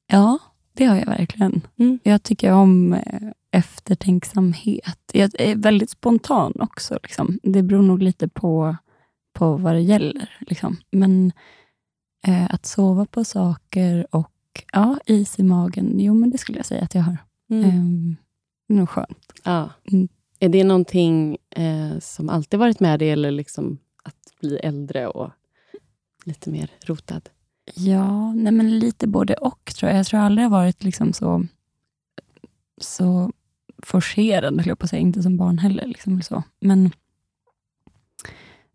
Ja, 0.06 0.38
det 0.72 0.84
har 0.84 0.96
jag 0.96 1.06
verkligen. 1.06 1.66
Mm. 1.78 1.98
Jag 2.02 2.22
tycker 2.22 2.52
om 2.52 2.92
eh, 2.92 3.22
eftertänksamhet. 3.52 4.98
Jag 5.12 5.40
är 5.40 5.56
väldigt 5.56 5.90
spontan 5.90 6.52
också. 6.60 6.98
Liksom. 7.02 7.38
Det 7.42 7.62
beror 7.62 7.82
nog 7.82 8.02
lite 8.02 8.28
på, 8.28 8.76
på 9.32 9.56
vad 9.56 9.74
det 9.74 9.80
gäller. 9.80 10.30
Liksom. 10.40 10.76
Men 10.90 11.32
eh, 12.26 12.54
att 12.54 12.66
sova 12.66 13.06
på 13.06 13.24
saker 13.24 14.06
och 14.10 14.32
ja, 14.72 14.98
is 15.06 15.38
i 15.38 15.42
magen, 15.42 16.00
jo 16.00 16.14
men 16.14 16.30
det 16.30 16.38
skulle 16.38 16.58
jag 16.58 16.66
säga 16.66 16.82
att 16.84 16.94
jag 16.94 17.02
har. 17.02 17.16
Mm. 17.50 18.16
det 18.68 18.74
är 18.74 18.78
nog 18.78 18.88
skönt. 18.88 19.32
Ja. 19.44 19.70
Mm. 19.92 20.08
Är 20.42 20.48
det 20.48 20.64
någonting 20.64 21.36
eh, 21.50 21.98
som 21.98 22.28
alltid 22.28 22.60
varit 22.60 22.80
med 22.80 22.98
dig 22.98 23.10
eller 23.10 23.30
liksom 23.30 23.78
att 24.02 24.40
bli 24.40 24.56
äldre 24.56 25.06
och 25.08 25.30
lite 26.24 26.50
mer 26.50 26.70
rotad? 26.80 27.28
Ja, 27.74 28.32
nej 28.32 28.52
men 28.52 28.78
lite 28.78 29.06
både 29.06 29.34
och 29.34 29.72
tror 29.78 29.90
jag. 29.90 29.98
Jag 29.98 30.06
tror 30.06 30.20
aldrig 30.20 30.44
jag 30.44 30.50
har 30.50 30.58
varit 30.58 30.84
liksom 30.84 31.12
så, 31.12 31.46
så 32.80 33.32
forcerad, 33.82 34.56
höll 34.56 34.68
jag 34.68 34.78
på 34.78 34.84
att 34.84 34.90
säga. 34.90 35.00
Inte 35.00 35.22
som 35.22 35.36
barn 35.36 35.58
heller. 35.58 35.86
Liksom 35.86 36.22
så. 36.22 36.42
Men 36.60 36.90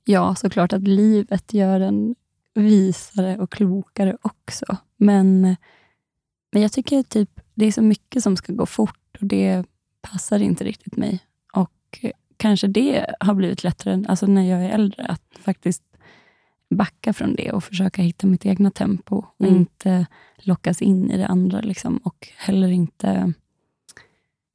ja, 0.03 0.35
såklart 0.35 0.73
att 0.73 0.87
livet 0.87 1.53
gör 1.53 1.79
en 1.79 2.15
visare 2.53 3.37
och 3.37 3.51
klokare 3.51 4.17
också. 4.21 4.77
Men, 4.97 5.41
men 6.51 6.61
jag 6.61 6.71
tycker 6.71 7.03
typ 7.03 7.39
det 7.53 7.65
är 7.65 7.71
så 7.71 7.81
mycket 7.81 8.23
som 8.23 8.37
ska 8.37 8.53
gå 8.53 8.65
fort 8.65 9.17
och 9.21 9.25
det 9.25 9.65
passar 10.01 10.39
inte 10.39 10.63
riktigt 10.63 10.97
mig. 10.97 11.23
Kanske 12.37 12.67
det 12.67 13.05
har 13.19 13.33
blivit 13.33 13.63
lättare, 13.63 14.03
alltså 14.07 14.25
när 14.27 14.49
jag 14.49 14.63
är 14.65 14.69
äldre, 14.69 15.05
att 15.05 15.21
faktiskt 15.39 15.83
backa 16.69 17.13
från 17.13 17.35
det 17.35 17.51
och 17.51 17.63
försöka 17.63 18.01
hitta 18.01 18.27
mitt 18.27 18.45
egna 18.45 18.71
tempo 18.71 19.15
och 19.37 19.45
Mm. 19.45 19.55
inte 19.55 20.05
lockas 20.37 20.81
in 20.81 21.11
i 21.11 21.17
det 21.17 21.27
andra. 21.27 21.61
Liksom, 21.61 21.97
och 21.97 22.27
heller 22.37 22.67
inte 22.69 23.33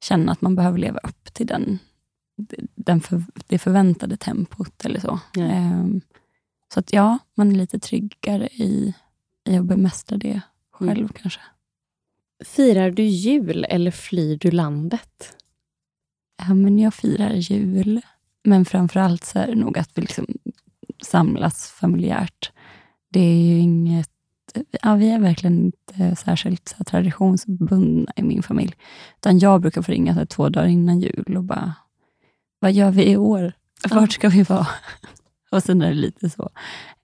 känna 0.03 0.31
att 0.31 0.41
man 0.41 0.55
behöver 0.55 0.77
leva 0.77 0.99
upp 0.99 1.33
till 1.33 1.47
den, 1.47 1.79
den 2.75 3.01
för, 3.01 3.23
det 3.47 3.59
förväntade 3.59 4.17
tempot. 4.17 4.85
eller 4.85 4.99
så. 4.99 5.19
Ehm, 5.39 6.01
Så 6.73 6.79
att 6.79 6.93
ja, 6.93 7.17
man 7.35 7.51
är 7.51 7.55
lite 7.55 7.79
tryggare 7.79 8.47
i, 8.47 8.93
i 9.49 9.57
att 9.57 9.65
bemästra 9.65 10.17
det 10.17 10.41
själv 10.71 10.91
Mm. 10.99 11.09
kanske. 11.09 11.39
Firar 12.45 12.91
du 12.91 13.03
jul 13.03 13.65
eller 13.69 13.91
flyr 13.91 14.37
du 14.37 14.51
landet? 14.51 15.37
Ja, 16.47 16.53
men 16.53 16.79
jag 16.79 16.93
firar 16.93 17.33
jul, 17.33 18.01
men 18.43 18.65
framför 18.65 18.99
allt 18.99 19.23
så 19.23 19.39
är 19.39 19.47
det 19.47 19.55
nog 19.55 19.77
att 19.77 19.89
vi 19.95 20.01
liksom 20.01 20.27
samlas 21.03 21.71
familjärt. 21.71 22.51
Det 23.09 23.19
är 23.19 23.35
ju 23.35 23.57
inget... 23.59 24.09
Ja, 24.81 24.95
vi 24.95 25.09
är 25.09 25.19
verkligen 25.19 25.65
inte 25.65 26.15
särskilt 26.15 26.67
så 26.77 26.83
traditionsbundna 26.83 28.11
i 28.15 28.23
min 28.23 28.43
familj. 28.43 28.75
Utan 29.17 29.39
jag 29.39 29.61
brukar 29.61 29.81
få 29.81 29.91
ringa 29.91 30.15
så 30.15 30.25
två 30.25 30.49
dagar 30.49 30.67
innan 30.67 30.99
jul 30.99 31.37
och 31.37 31.43
bara, 31.43 31.73
vad 32.59 32.71
gör 32.71 32.91
vi 32.91 33.11
i 33.11 33.17
år? 33.17 33.53
Vart 33.89 34.11
ska 34.11 34.29
vi 34.29 34.43
vara? 34.43 34.67
och 35.51 35.63
sen 35.63 35.81
är 35.81 35.87
det 35.87 35.93
lite 35.93 36.29
så, 36.29 36.49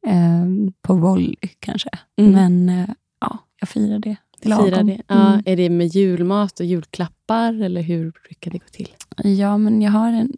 eh, 0.07 0.45
på 0.81 0.93
volley 0.93 1.35
kanske. 1.59 1.89
Mm. 2.17 2.31
Men 2.31 2.69
eh, 2.69 2.89
ja, 3.19 3.37
jag 3.59 3.69
firar 3.69 3.99
det. 3.99 4.15
Firar 4.41 4.83
det. 4.83 5.01
Ja, 5.07 5.27
Mm. 5.33 5.41
Är 5.45 5.55
det 5.55 5.69
med 5.69 5.87
julmat 5.87 6.59
och 6.59 6.65
julklappar 6.65 7.61
eller 7.61 7.81
hur 7.81 8.11
brukar 8.11 8.51
det 8.51 8.57
gå 8.57 8.67
till? 8.71 8.89
Ja, 9.17 9.57
men 9.57 9.81
jag 9.81 9.91
har 9.91 10.07
en 10.11 10.33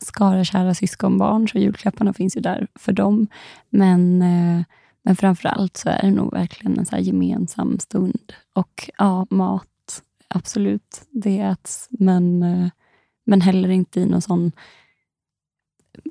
skara 0.00 0.44
kära 0.44 0.74
syskonbarn, 0.74 1.48
så 1.48 1.58
julklapparna 1.58 2.12
finns 2.12 2.36
ju 2.36 2.40
där 2.40 2.66
för 2.74 2.92
dem. 2.92 3.26
Men, 3.70 4.22
eh, 4.22 4.64
men 5.02 5.16
framför 5.16 5.48
allt 5.48 5.76
så 5.76 5.88
är 5.88 6.02
det 6.02 6.10
nog 6.10 6.32
verkligen 6.32 6.78
en 6.78 6.86
så 6.86 6.96
här 6.96 7.02
gemensam 7.02 7.78
stund. 7.78 8.32
Och 8.52 8.90
ja, 8.98 9.26
mat, 9.30 10.02
absolut, 10.28 11.02
det 11.10 11.40
äts. 11.40 11.88
Men, 11.90 12.42
eh, 12.42 12.68
men 13.26 13.40
heller 13.40 13.68
inte 13.68 14.00
i 14.00 14.06
någon 14.06 14.22
sån 14.22 14.52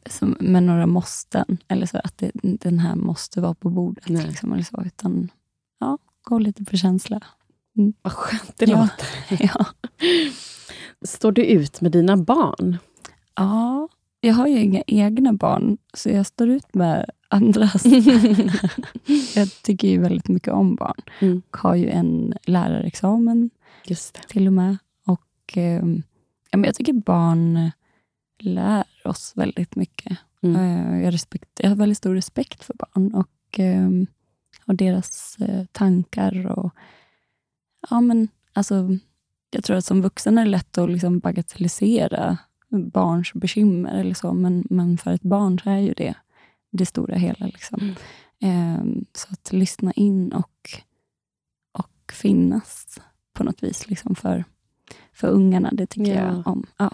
som, 0.06 0.36
med 0.39 0.63
några 0.63 0.88
måsten. 0.88 1.58
Eller 1.67 1.86
så 1.86 1.98
att 2.04 2.17
det, 2.17 2.32
den 2.34 2.80
här 2.80 2.95
måste 2.95 3.41
vara 3.41 3.54
på 3.54 3.69
bordet. 3.69 4.10
Liksom, 4.10 4.54
eller 4.54 4.63
så, 4.63 4.84
utan 4.86 5.30
gå 6.25 6.39
lite 6.39 6.63
på 6.65 6.77
känsla. 6.77 7.21
Vad 8.01 8.13
skönt 8.13 8.53
det 8.57 8.65
Ja. 8.65 8.79
låter. 8.79 9.07
ja. 9.53 9.65
Står 11.05 11.31
du 11.31 11.45
ut 11.45 11.81
med 11.81 11.91
dina 11.91 12.17
barn? 12.17 12.77
Ja, 13.35 13.88
jag 14.19 14.33
har 14.33 14.47
ju 14.47 14.59
inga 14.59 14.83
egna 14.88 15.33
barn, 15.33 15.77
så 15.93 16.09
jag 16.09 16.25
står 16.25 16.49
ut 16.49 16.73
med 16.73 17.05
andras. 17.27 17.85
jag 19.35 19.49
tycker 19.63 19.88
ju 19.88 20.01
väldigt 20.01 20.27
mycket 20.27 20.53
om 20.53 20.75
barn. 20.75 21.01
Mm. 21.19 21.41
Och 21.49 21.57
har 21.57 21.75
ju 21.75 21.89
en 21.89 22.33
lärarexamen 22.45 23.49
till 24.27 24.47
och 24.47 24.53
med. 24.53 24.77
Och 25.05 25.57
eh, 25.57 25.83
ja, 26.51 26.57
men 26.57 26.63
Jag 26.63 26.75
tycker 26.75 26.93
barn 26.93 27.71
lär 28.39 28.83
oss 29.03 29.31
väldigt 29.35 29.75
mycket. 29.75 30.17
Mm. 30.41 30.55
Eh, 30.55 31.03
jag, 31.03 31.13
respekt, 31.13 31.49
jag 31.59 31.69
har 31.69 31.75
väldigt 31.75 31.97
stor 31.97 32.15
respekt 32.15 32.63
för 32.63 32.73
barn 32.73 33.13
och, 33.13 33.59
eh, 33.59 33.89
och 34.67 34.75
deras 34.75 35.38
eh, 35.39 35.65
tankar. 35.71 36.45
och 36.60 36.73
ja, 37.89 38.01
men 38.01 38.28
alltså, 38.54 38.89
Jag 39.51 39.63
tror 39.63 39.78
att 39.78 39.86
som 39.86 40.01
vuxen 40.01 40.38
är 40.38 40.45
det 40.45 40.51
lätt 40.51 40.78
att 40.78 40.89
liksom 40.89 41.19
bagatellisera 41.19 42.38
barns 42.69 43.34
bekymmer, 43.34 43.99
eller 43.99 44.13
så, 44.13 44.34
men, 44.34 44.63
men 44.69 44.97
för 44.97 45.12
ett 45.13 45.21
barn 45.21 45.60
så 45.60 45.69
är 45.69 45.78
ju 45.80 45.93
det 45.93 46.13
det 46.71 46.86
stora 46.86 47.15
hela. 47.15 47.45
Liksom. 47.45 47.95
Mm. 48.41 48.75
Eh, 48.75 49.04
så 49.13 49.28
att 49.32 49.54
lyssna 49.54 49.91
in 49.91 50.34
och, 50.34 50.69
och 51.71 52.12
finnas 52.13 52.99
på 53.34 53.43
något 53.43 53.63
vis 53.63 53.89
liksom 53.89 54.15
för, 54.15 54.43
för 55.13 55.28
ungarna, 55.28 55.69
det 55.73 55.88
tycker 55.88 56.15
Ja. 56.15 56.21
jag 56.36 56.47
om. 56.47 56.65
Ja. 56.78 56.91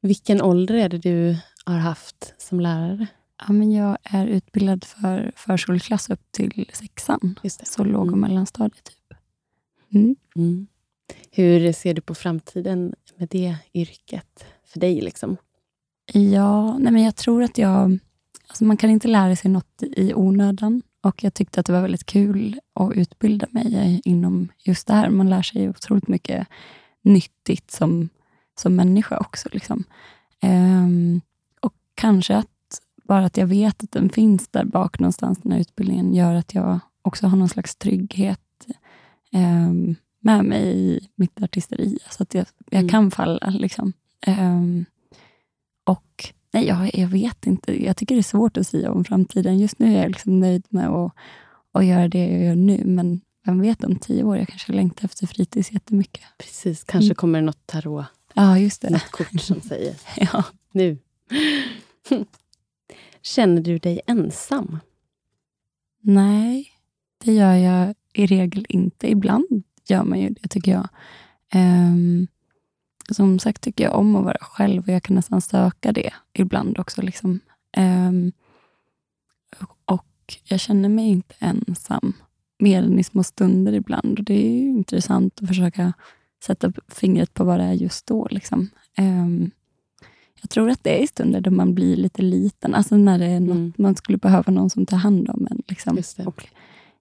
Vilken 0.00 0.42
ålder 0.42 0.74
är 0.74 0.88
det 0.88 0.98
du 0.98 1.36
har 1.66 1.78
haft 1.78 2.34
som 2.38 2.60
lärare? 2.60 3.06
Ja, 3.38 3.52
men 3.52 3.72
jag 3.72 3.98
är 4.02 4.26
utbildad 4.26 4.84
för 4.84 5.32
förskoleklass 5.36 6.10
upp 6.10 6.20
till 6.30 6.70
sexan, 6.72 7.38
så 7.64 7.84
låg 7.84 8.00
och 8.00 8.08
Mm. 8.08 8.20
mellanstadiet. 8.20 8.84
Typ. 8.84 9.18
Mm. 9.94 10.16
Mm. 10.36 10.66
Hur 11.30 11.72
ser 11.72 11.94
du 11.94 12.00
på 12.00 12.14
framtiden 12.14 12.94
med 13.16 13.28
det 13.28 13.56
yrket 13.74 14.44
för 14.66 14.80
dig? 14.80 15.00
Liksom? 15.00 15.36
Ja, 16.12 16.78
nej 16.78 16.92
men 16.92 17.02
jag 17.02 17.16
tror 17.16 17.42
att 17.42 17.58
jag... 17.58 17.98
Alltså 18.48 18.64
man 18.64 18.76
kan 18.76 18.90
inte 18.90 19.08
lära 19.08 19.36
sig 19.36 19.50
något 19.50 19.82
i 19.82 20.14
onödan. 20.14 20.82
Och 21.02 21.24
Jag 21.24 21.34
tyckte 21.34 21.60
att 21.60 21.66
det 21.66 21.72
var 21.72 21.80
väldigt 21.82 22.06
kul 22.06 22.60
att 22.74 22.92
utbilda 22.96 23.46
mig 23.50 24.00
inom 24.04 24.48
just 24.58 24.86
det 24.86 24.94
här. 24.94 25.10
Man 25.10 25.30
lär 25.30 25.42
sig 25.42 25.68
otroligt 25.68 26.08
mycket 26.08 26.46
nyttigt 27.02 27.70
som, 27.70 28.08
som 28.58 28.76
människa 28.76 29.18
också. 29.18 29.48
Liksom. 29.52 29.84
Ehm, 30.40 31.20
och 31.60 31.74
kanske 31.94 32.36
att 32.36 32.48
bara 33.08 33.24
att 33.24 33.36
jag 33.36 33.46
vet 33.46 33.84
att 33.84 33.92
den 33.92 34.08
finns 34.10 34.48
där 34.48 34.64
bak 34.64 34.98
någonstans, 34.98 35.38
den 35.42 35.52
här 35.52 35.60
utbildningen, 35.60 36.14
gör 36.14 36.34
att 36.34 36.54
jag 36.54 36.78
också 37.02 37.26
har 37.26 37.36
någon 37.36 37.48
slags 37.48 37.76
trygghet 37.76 38.40
ehm, 39.32 39.94
med 40.20 40.44
mig 40.44 40.66
i 40.76 41.08
mitt 41.16 41.42
artisteri. 41.42 41.98
Så 42.10 42.22
att 42.22 42.34
jag, 42.34 42.46
jag 42.70 42.78
Mm. 42.78 42.88
kan 42.88 43.10
falla. 43.10 43.48
Liksom. 43.50 43.92
Ehm, 44.26 44.84
och 45.84 46.32
nej, 46.52 46.66
jag, 46.66 46.94
jag 46.94 47.08
vet 47.08 47.46
inte. 47.46 47.84
Jag 47.84 47.96
tycker 47.96 48.14
det 48.14 48.20
är 48.20 48.22
svårt 48.22 48.56
att 48.56 48.66
säga 48.66 48.90
om 48.92 49.04
framtiden. 49.04 49.58
Just 49.58 49.78
nu 49.78 49.96
är 49.96 50.02
jag 50.02 50.08
liksom 50.10 50.40
nöjd 50.40 50.66
med 50.68 50.88
att, 50.88 51.12
att 51.72 51.84
göra 51.84 52.08
det 52.08 52.26
jag 52.26 52.42
gör 52.44 52.54
nu. 52.56 52.82
Men 52.84 53.20
vem 53.46 53.60
vet 53.60 53.84
om 53.84 53.96
tio 53.96 54.22
år? 54.24 54.36
Jag 54.36 54.48
kanske 54.48 54.72
längtar 54.72 55.04
efter 55.04 55.26
fritids 55.26 55.72
jättemycket. 55.72 56.22
Precis, 56.38 56.84
kanske 56.84 57.06
Mm. 57.06 57.14
kommer 57.14 57.38
det 57.40 57.46
något 57.46 57.66
tarot, 57.66 58.04
Ja, 58.34 58.58
just 58.58 58.82
det. 58.82 58.90
något 58.90 59.10
kort 59.10 59.40
som 59.40 59.60
säger 59.60 59.94
Ja. 60.32 60.44
nu. 60.72 60.98
Känner 63.24 63.62
du 63.62 63.78
dig 63.78 64.00
ensam? 64.06 64.78
Nej, 66.00 66.68
det 67.24 67.32
gör 67.32 67.54
jag 67.54 67.94
i 68.12 68.26
regel 68.26 68.66
inte. 68.68 69.10
Ibland 69.10 69.62
gör 69.88 70.04
man 70.04 70.20
ju 70.20 70.28
det, 70.28 70.48
tycker 70.48 70.72
jag. 70.72 70.88
Um, 71.54 72.26
som 73.10 73.38
sagt 73.38 73.62
tycker 73.62 73.84
jag 73.84 73.94
om 73.94 74.16
att 74.16 74.24
vara 74.24 74.38
själv 74.40 74.82
och 74.82 74.88
jag 74.88 75.02
kan 75.02 75.16
nästan 75.16 75.40
söka 75.40 75.92
det 75.92 76.10
ibland 76.32 76.78
också. 76.78 77.02
Liksom. 77.02 77.40
Um, 77.76 78.32
och 79.84 80.36
jag 80.44 80.60
känner 80.60 80.88
mig 80.88 81.08
inte 81.08 81.34
ensam, 81.38 82.12
mer 82.58 82.82
än 82.82 82.98
i 82.98 83.04
små 83.04 83.22
stunder 83.22 83.72
ibland. 83.72 84.18
Och 84.18 84.24
Det 84.24 84.46
är 84.46 84.50
ju 84.50 84.68
intressant 84.68 85.42
att 85.42 85.48
försöka 85.48 85.92
sätta 86.44 86.72
fingret 86.88 87.34
på 87.34 87.44
vad 87.44 87.60
det 87.60 87.64
är 87.64 87.72
just 87.72 88.06
då. 88.06 88.28
Liksom. 88.30 88.70
Um, 88.98 89.50
jag 90.44 90.50
tror 90.50 90.70
att 90.70 90.84
det 90.84 91.02
är 91.02 91.06
stunder 91.06 91.40
då 91.40 91.50
man 91.50 91.74
blir 91.74 91.96
lite 91.96 92.22
liten. 92.22 92.74
Alltså 92.74 92.96
när 92.96 93.18
det 93.18 93.24
är 93.26 93.40
något, 93.40 93.50
Mm. 93.56 93.72
man 93.78 93.96
skulle 93.96 94.18
behöva 94.18 94.52
någon 94.52 94.70
som 94.70 94.86
tar 94.86 94.96
hand 94.96 95.28
om 95.30 95.46
en. 95.50 95.62
Liksom. 95.68 95.98
Och 96.26 96.46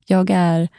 jag 0.06 0.30
är 0.30 0.70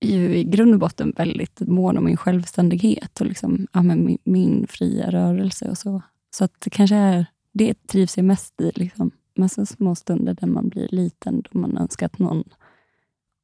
ju 0.00 0.36
i 0.36 0.44
grund 0.44 0.74
och 0.74 0.80
botten 0.80 1.12
väldigt 1.16 1.60
mån 1.60 1.98
om 1.98 2.04
min 2.04 2.16
självständighet 2.16 3.20
och 3.20 3.26
liksom, 3.26 3.66
ja, 3.72 3.82
men 3.82 4.04
min, 4.04 4.18
min 4.24 4.66
fria 4.68 5.10
rörelse 5.10 5.70
och 5.70 5.78
så. 5.78 6.02
Så 6.30 6.44
att 6.44 6.60
det 6.60 6.70
kanske 6.70 6.96
är, 6.96 7.26
det 7.52 7.86
trivs 7.86 8.16
jag 8.16 8.24
mest 8.24 8.60
i. 8.60 8.72
Liksom. 8.74 9.10
Men 9.34 9.48
så 9.48 9.66
små 9.66 9.94
stunder 9.94 10.34
där 10.34 10.46
man 10.48 10.68
blir 10.68 10.88
liten, 10.90 11.42
då 11.42 11.58
man 11.58 11.78
önskar 11.78 12.06
att 12.06 12.18
någon 12.18 12.44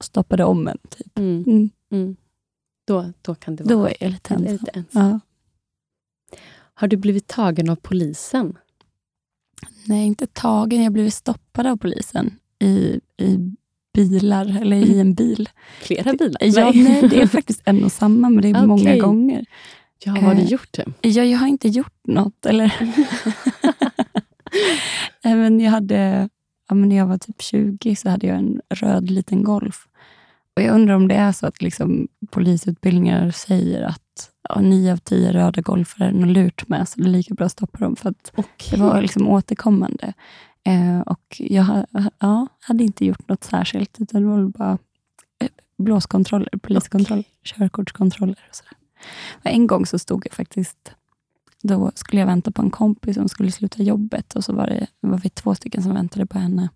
stoppade 0.03 0.45
om 0.45 0.69
en. 0.69 0.79
Typ. 0.89 1.19
Mm. 1.19 1.45
Mm. 1.47 1.71
Mm. 1.91 2.17
Då, 2.85 3.13
då 3.23 3.35
kan 3.35 3.57
det 3.57 3.65
vara 3.65 3.75
Då 3.75 3.87
är 3.87 3.95
jag 4.01 4.11
lite 4.11 4.35
är 4.35 4.39
ensam. 4.39 4.53
lite 4.53 4.71
ensam. 4.71 5.09
Ja. 5.11 5.21
Har 6.75 6.89
du 6.89 6.97
blivit 6.97 7.27
tagen 7.27 7.71
av 7.71 7.77
polisen? 7.77 8.59
Nej, 9.87 10.07
inte 10.07 10.27
tagen. 10.27 10.79
Jag 10.79 10.87
har 10.87 10.91
blivit 10.93 11.15
stoppad 11.15 11.67
av 11.67 11.77
polisen 11.77 12.37
i, 12.59 13.01
i 13.17 13.39
bilar, 13.95 14.61
eller 14.61 14.77
i 14.77 15.01
en 15.01 15.15
bil. 15.15 15.49
Flera 15.81 16.13
bilar? 16.13 16.39
Ja, 16.45 16.73
nej, 16.75 17.09
det 17.09 17.23
är 17.23 17.27
faktiskt 17.27 17.63
en 17.65 17.85
och 17.85 17.93
samma, 17.93 18.29
men 18.31 18.43
det 18.43 18.49
är 18.59 18.67
många 18.67 18.83
Okej. 18.83 18.99
gånger. 18.99 19.45
Ja, 20.05 20.13
har 20.13 20.35
du 20.35 20.41
Eh, 20.41 20.49
gjort? 20.49 20.73
Det? 20.73 21.09
Ja, 21.09 21.25
jag 21.25 21.39
har 21.39 21.47
inte 21.47 21.69
gjort 21.69 22.01
något. 22.09 22.47
Eller? 22.47 22.75
Nej, 25.25 25.35
men 25.37 25.61
jag 25.61 25.71
hade, 25.71 26.29
ja, 26.69 26.75
men 26.75 26.89
när 26.89 26.97
jag 26.97 27.07
var 27.07 27.19
typ 27.19 27.43
20 27.43 27.97
så 27.97 28.09
hade 28.09 28.27
jag 28.27 28.37
en 28.37 28.61
röd 28.71 29.11
liten 29.11 29.43
Golf. 29.45 29.87
Och 30.57 30.63
Jag 30.63 30.75
undrar 30.75 30.95
om 30.95 31.09
det 31.09 31.15
är 31.15 31.33
så 31.33 31.47
att 31.47 31.63
liksom, 31.63 32.09
polisutbildningar 32.31 33.31
säger 33.31 33.83
att 33.83 34.03
ja, 34.49 34.61
nio 34.61 34.93
av 34.93 34.97
tio 34.97 35.33
röda 35.33 35.61
Golfar 35.61 36.05
är 36.05 36.13
något 36.13 36.29
lurt 36.29 36.69
med, 36.69 36.89
så 36.89 37.01
det 37.01 37.07
är 37.07 37.11
lika 37.11 37.35
bra 37.35 37.47
att 37.47 37.53
stoppa 37.53 37.79
dem. 37.79 37.97
För 37.97 38.09
att 38.11 38.33
Okej. 38.35 38.79
det 38.79 38.85
var 38.85 39.03
liksom 39.03 39.29
återkommande. 39.29 40.13
Eh, 40.65 41.01
och 41.01 41.37
jag 41.39 41.87
ja, 42.19 42.47
hade 42.61 42.85
inte 42.85 43.05
gjort 43.05 43.29
något 43.29 43.45
särskilt, 43.45 44.01
utan 44.01 44.23
det 44.23 44.29
var 44.29 44.49
bara 44.49 44.79
eh, 45.39 45.49
blåskontroller, 45.79 46.49
poliskontroller, 46.63 47.25
körkortskontroller 47.45 48.47
och 48.49 48.57
sådär. 48.57 48.73
En 49.43 49.67
gång 49.67 49.87
så 49.87 49.99
stod 49.99 50.27
jag 50.27 50.33
faktiskt, 50.33 50.93
då 51.63 51.93
skulle 51.95 52.21
jag 52.21 52.27
vänta 52.27 52.51
på 52.51 52.63
en 52.63 52.71
kompis 52.71 53.15
som 53.15 53.29
skulle 53.29 53.51
sluta 53.51 53.83
jobbet 53.83 54.37
och 54.37 54.45
så 54.45 54.53
var 54.53 54.67
det 54.67 54.87
var 55.01 55.19
vi 55.19 55.31
två 55.31 55.55
stycken 55.55 55.83
som 55.83 55.95
väntade 55.95 56.27
på 56.27 56.39
henne. 56.39 56.69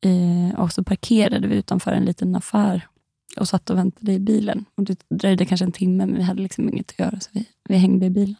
Eh, 0.00 0.60
och 0.60 0.72
så 0.72 0.84
parkerade 0.84 1.48
vi 1.48 1.56
utanför 1.56 1.92
en 1.92 2.04
liten 2.04 2.36
affär 2.36 2.86
och 3.36 3.48
satt 3.48 3.70
och 3.70 3.78
väntade 3.78 4.12
i 4.12 4.18
bilen. 4.18 4.64
Och 4.74 4.84
Det 4.84 5.00
dröjde 5.08 5.44
kanske 5.44 5.64
en 5.64 5.72
timme, 5.72 6.06
men 6.06 6.16
vi 6.16 6.22
hade 6.22 6.42
liksom 6.42 6.68
inget 6.68 6.90
att 6.90 6.98
göra, 6.98 7.20
så 7.20 7.30
vi, 7.32 7.48
vi 7.68 7.76
hängde 7.76 8.06
i 8.06 8.10
bilen. 8.10 8.36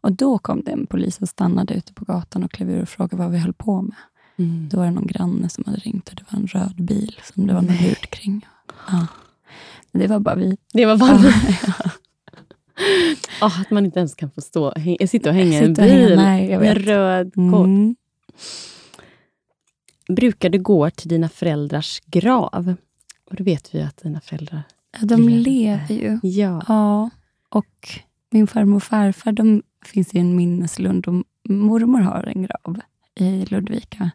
Och 0.00 0.12
Då 0.12 0.38
kom 0.38 0.62
det 0.64 0.70
en 0.72 0.86
polis 0.86 1.18
och 1.18 1.28
stannade 1.28 1.74
ute 1.74 1.92
på 1.92 2.04
gatan 2.04 2.44
och 2.44 2.52
klev 2.52 2.70
ur 2.70 2.82
och 2.82 2.88
frågade 2.88 3.22
vad 3.22 3.32
vi 3.32 3.38
höll 3.38 3.52
på 3.52 3.82
med. 3.82 3.96
Mm. 4.36 4.68
Då 4.68 4.76
var 4.76 4.84
det 4.84 4.90
någon 4.90 5.06
granne 5.06 5.48
som 5.48 5.64
hade 5.66 5.78
ringt 5.78 6.08
och 6.08 6.14
det 6.14 6.24
var 6.30 6.38
en 6.38 6.46
röd 6.46 6.74
bil 6.84 7.20
som 7.34 7.46
det 7.46 7.54
var 7.54 7.62
någon 7.62 7.76
lurt 7.76 8.10
kring. 8.10 8.46
Ja. 8.88 9.06
Det 9.92 10.06
var 10.06 10.18
bara 10.18 10.34
vi. 10.34 10.56
Det 10.72 10.86
var 10.86 10.92
Ja. 10.92 10.98
bara 10.98 11.32
Åh, 13.42 13.60
att 13.60 13.70
man 13.70 13.84
inte 13.84 13.98
ens 13.98 14.14
kan 14.14 14.30
få 14.30 14.40
stå, 14.40 14.72
sitta 15.08 15.28
och 15.28 15.34
hänga 15.34 15.60
i 15.60 15.64
en 15.64 15.74
bil 15.74 16.16
nej, 16.16 16.58
med 16.58 16.84
röd 16.84 17.34
kod. 17.34 17.64
Mm. 17.64 17.96
Brukar 20.08 20.50
du 20.50 20.58
gå 20.58 20.90
till 20.90 21.08
dina 21.08 21.28
föräldrars 21.28 22.00
grav? 22.06 22.74
Och 23.30 23.36
då 23.36 23.44
vet 23.44 23.74
vi 23.74 23.78
ju 23.78 23.84
att 23.84 23.96
dina 23.96 24.20
föräldrar... 24.20 24.62
De 25.00 25.28
Lever. 25.28 25.42
lever 25.42 25.94
ju. 25.94 26.20
Ja. 26.22 26.62
Ja, 26.68 27.10
och 27.48 27.88
min 28.30 28.46
farmor 28.46 28.76
och 28.76 28.82
farfar 28.82 29.32
de 29.32 29.62
finns 29.84 30.14
i 30.14 30.18
en 30.18 30.36
minneslund 30.36 31.08
och 31.08 31.24
mormor 31.48 32.00
har 32.00 32.32
en 32.36 32.42
grav 32.42 32.80
i 33.14 33.44
Ludvika 33.44 34.10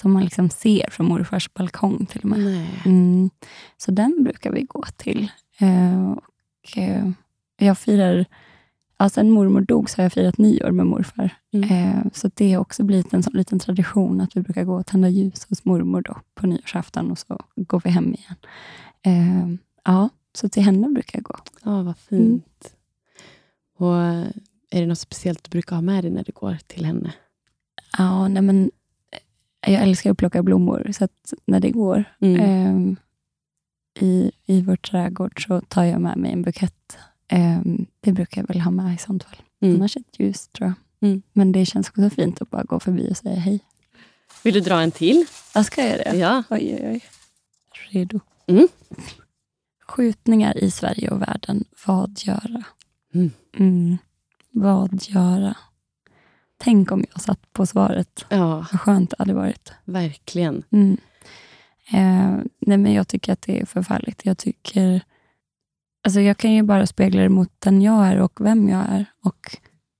som 0.00 0.12
man 0.12 0.24
liksom 0.24 0.50
ser 0.50 0.90
från 0.90 1.06
morfars 1.06 1.54
balkong 1.54 2.06
till 2.06 2.20
och 2.20 2.28
med. 2.28 2.66
Mm. 2.84 3.30
Så 3.76 3.90
den 3.90 4.24
brukar 4.24 4.52
vi 4.52 4.62
gå 4.62 4.84
till. 4.96 5.30
Eh, 5.58 6.10
och, 6.12 6.78
eh, 6.78 7.10
jag 7.56 7.78
firar, 7.78 8.24
ja, 9.04 9.08
sen 9.08 9.30
mormor 9.30 9.60
dog 9.60 9.90
så 9.90 9.96
har 9.96 10.02
jag 10.02 10.12
firat 10.12 10.38
nyår 10.38 10.70
med 10.70 10.86
morfar. 10.86 11.30
Mm. 11.52 11.70
Eh, 11.70 12.04
så 12.12 12.30
det 12.34 12.52
har 12.52 12.60
också 12.60 12.84
blivit 12.84 13.14
en 13.14 13.22
sån 13.22 13.32
liten 13.32 13.58
tradition 13.58 14.20
att 14.20 14.36
vi 14.36 14.40
brukar 14.40 14.64
gå 14.64 14.74
och 14.74 14.86
tända 14.86 15.08
ljus 15.08 15.46
hos 15.48 15.64
mormor 15.64 16.02
då, 16.02 16.16
på 16.34 16.46
nyårsafton 16.46 17.10
och 17.10 17.18
så 17.18 17.40
går 17.56 17.80
vi 17.84 17.90
hem 17.90 18.14
igen. 18.14 18.36
Eh, 19.02 19.48
ja, 19.84 20.08
så 20.34 20.48
till 20.48 20.62
henne 20.62 20.88
brukar 20.88 21.18
jag 21.18 21.24
gå. 21.24 21.34
Ja, 21.64 21.82
vad 21.82 21.98
fint. 21.98 22.74
Och 23.78 24.02
eh, 24.02 24.26
är 24.70 24.80
det 24.80 24.86
något 24.86 24.98
speciellt 24.98 25.44
du 25.44 25.50
brukar 25.50 25.76
ha 25.76 25.82
med 25.82 26.04
dig 26.04 26.10
när 26.10 26.24
du 26.24 26.32
går 26.32 26.58
till 26.66 26.84
henne? 26.84 27.12
Ja, 27.98 28.28
nej 28.28 28.42
men, 28.42 28.70
eh, 29.66 29.72
jag 29.72 29.82
älskar 29.82 30.10
att 30.10 30.18
plocka 30.18 30.42
blommor, 30.42 30.90
så 30.92 31.04
att 31.04 31.34
när 31.46 31.60
det 31.60 31.70
går 31.70 32.04
Mm. 32.20 32.40
ehm, 32.40 32.96
i, 34.00 34.32
i 34.46 34.62
vår 34.62 34.76
trädgård 34.76 35.46
så 35.46 35.60
tar 35.60 35.84
jag 35.84 36.00
med 36.00 36.16
mig 36.18 36.32
en 36.32 36.42
bukett. 36.42 36.98
Ehm, 37.28 37.86
det 38.00 38.12
brukar 38.12 38.40
jag 38.40 38.48
väl 38.48 38.60
ha 38.60 38.70
med 38.70 38.94
i 38.94 38.98
sånt 38.98 39.24
fall. 39.24 39.36
Mm. 39.60 39.76
Annars 39.76 39.96
ett 39.96 40.20
ljus, 40.20 40.48
tror 40.48 40.68
jag. 41.00 41.08
Mm. 41.08 41.22
Men 41.32 41.52
det 41.52 41.66
känns 41.66 41.88
också 41.88 42.10
fint 42.10 42.42
att 42.42 42.50
bara 42.50 42.62
gå 42.64 42.80
förbi 42.80 43.08
och 43.10 43.16
säga 43.16 43.40
hej. 43.40 43.60
Vill 44.42 44.54
du 44.54 44.60
dra 44.60 44.80
en 44.80 44.90
till? 44.90 45.26
Jag 45.54 45.66
ska 45.66 45.86
göra 45.88 45.96
det. 46.12 46.16
Ja. 46.18 46.42
Oj, 46.50 46.78
oj, 46.80 46.88
oj. 46.92 47.04
Redo. 47.90 48.20
Mm. 48.46 48.68
Skjutningar 49.86 50.58
i 50.64 50.70
Sverige 50.70 51.10
och 51.10 51.22
världen. 51.22 51.64
Vad 51.86 52.18
göra? 52.24 52.64
Mm. 53.14 53.30
Mm. 53.58 53.98
Vad 54.50 55.02
göra? 55.02 55.56
Tänk 56.58 56.92
om 56.92 57.04
jag 57.12 57.22
satt 57.22 57.52
på 57.52 57.66
svaret. 57.66 58.24
Ja, 58.28 58.66
Vad 58.72 58.80
skönt 58.80 59.10
det 59.10 59.16
hade 59.18 59.34
varit. 59.34 59.72
verkligen. 59.84 60.62
Eh, 61.92 62.36
nej 62.58 62.78
men 62.78 62.92
jag 62.92 63.08
tycker 63.08 63.32
att 63.32 63.42
det 63.42 63.60
är 63.60 63.66
förfärligt. 63.66 64.20
Jag 64.26 64.38
tycker... 64.38 65.00
Alltså 66.04 66.20
jag 66.20 66.36
kan 66.36 66.52
ju 66.52 66.62
bara 66.62 66.86
spegla 66.86 67.22
det 67.22 67.28
mot 67.28 67.50
den 67.58 67.82
jag 67.82 68.06
är 68.06 68.20
och 68.20 68.40
vem 68.40 68.68
jag 68.68 68.84
är. 68.88 69.06
Och 69.24 69.56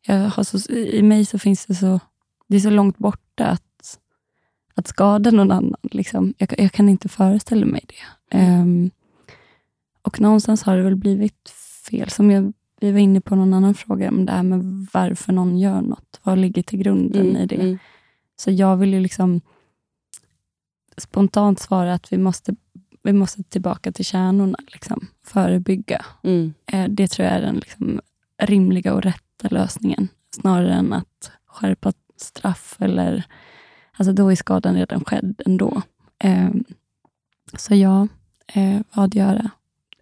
jag 0.07 0.29
har 0.29 0.43
så, 0.43 0.73
I 0.73 1.03
mig 1.03 1.25
så 1.25 1.39
finns 1.39 1.67
det 1.67 1.75
så... 1.75 2.01
Det 2.49 2.57
är 2.57 2.61
så 2.61 2.71
långt 2.71 2.99
borta 2.99 3.47
att, 3.47 3.99
att 4.75 4.87
skada 4.87 5.31
någon 5.31 5.51
annan. 5.51 5.81
Liksom. 5.83 6.35
Jag, 6.39 6.55
jag 6.59 6.73
kan 6.73 6.89
inte 6.89 7.09
föreställa 7.09 7.67
mig 7.67 7.85
det. 7.89 8.37
Ehm, 8.39 8.91
och 10.03 10.21
någonstans 10.21 10.63
har 10.63 10.77
det 10.77 10.83
väl 10.83 10.97
blivit 10.97 11.51
fel. 11.91 12.11
Som 12.11 12.31
jag, 12.31 12.53
vi 12.81 12.93
var 12.93 12.99
inne 12.99 13.21
på 13.21 13.37
någon 13.37 13.55
annan 13.55 13.75
fråga, 13.75 14.09
om 14.09 14.27
det 14.27 14.33
här 14.33 14.43
med 14.43 14.87
varför 14.93 15.33
någon 15.33 15.59
gör 15.59 15.81
något. 15.81 16.21
Vad 16.23 16.39
ligger 16.39 16.63
till 16.63 16.79
grunden 16.79 17.37
i 17.37 17.47
det? 17.47 17.55
Mm. 17.55 17.79
Så 18.37 18.51
jag 18.51 18.77
vill 18.77 18.95
ju 18.95 19.01
liksom 19.01 19.41
spontant 20.97 21.61
svara 21.61 21.95
att 21.95 22.13
vi 22.13 22.19
måste, 22.19 22.55
vi 23.05 23.13
måste 23.13 23.43
tillbaka 23.43 23.93
till 23.93 24.05
kärnorna. 24.05 24.59
Liksom, 24.73 25.07
förebygga. 25.27 26.05
Mm. 26.23 26.55
Eh, 26.67 26.89
Det 26.89 27.09
tror 27.09 27.27
jag 27.29 27.37
är 27.37 27.43
den 27.43 27.55
liksom 27.57 28.01
rimliga 28.39 28.95
och 28.95 29.03
rätta 29.03 29.49
lösningen. 29.49 30.09
Snarare 30.31 30.73
än 30.75 30.93
att 30.93 31.31
skärpa 31.47 31.93
straff. 32.17 32.77
eller 32.81 33.25
alltså 33.93 34.13
Då 34.13 34.33
är 34.33 34.37
skadan 34.37 34.75
redan 34.75 35.05
skedd 35.05 35.43
ändå. 35.47 35.83
Eh, 36.19 36.51
Så 37.59 37.75
ja, 37.75 38.09
eh, 38.47 38.81
vad 38.95 39.15
göra? 39.15 39.51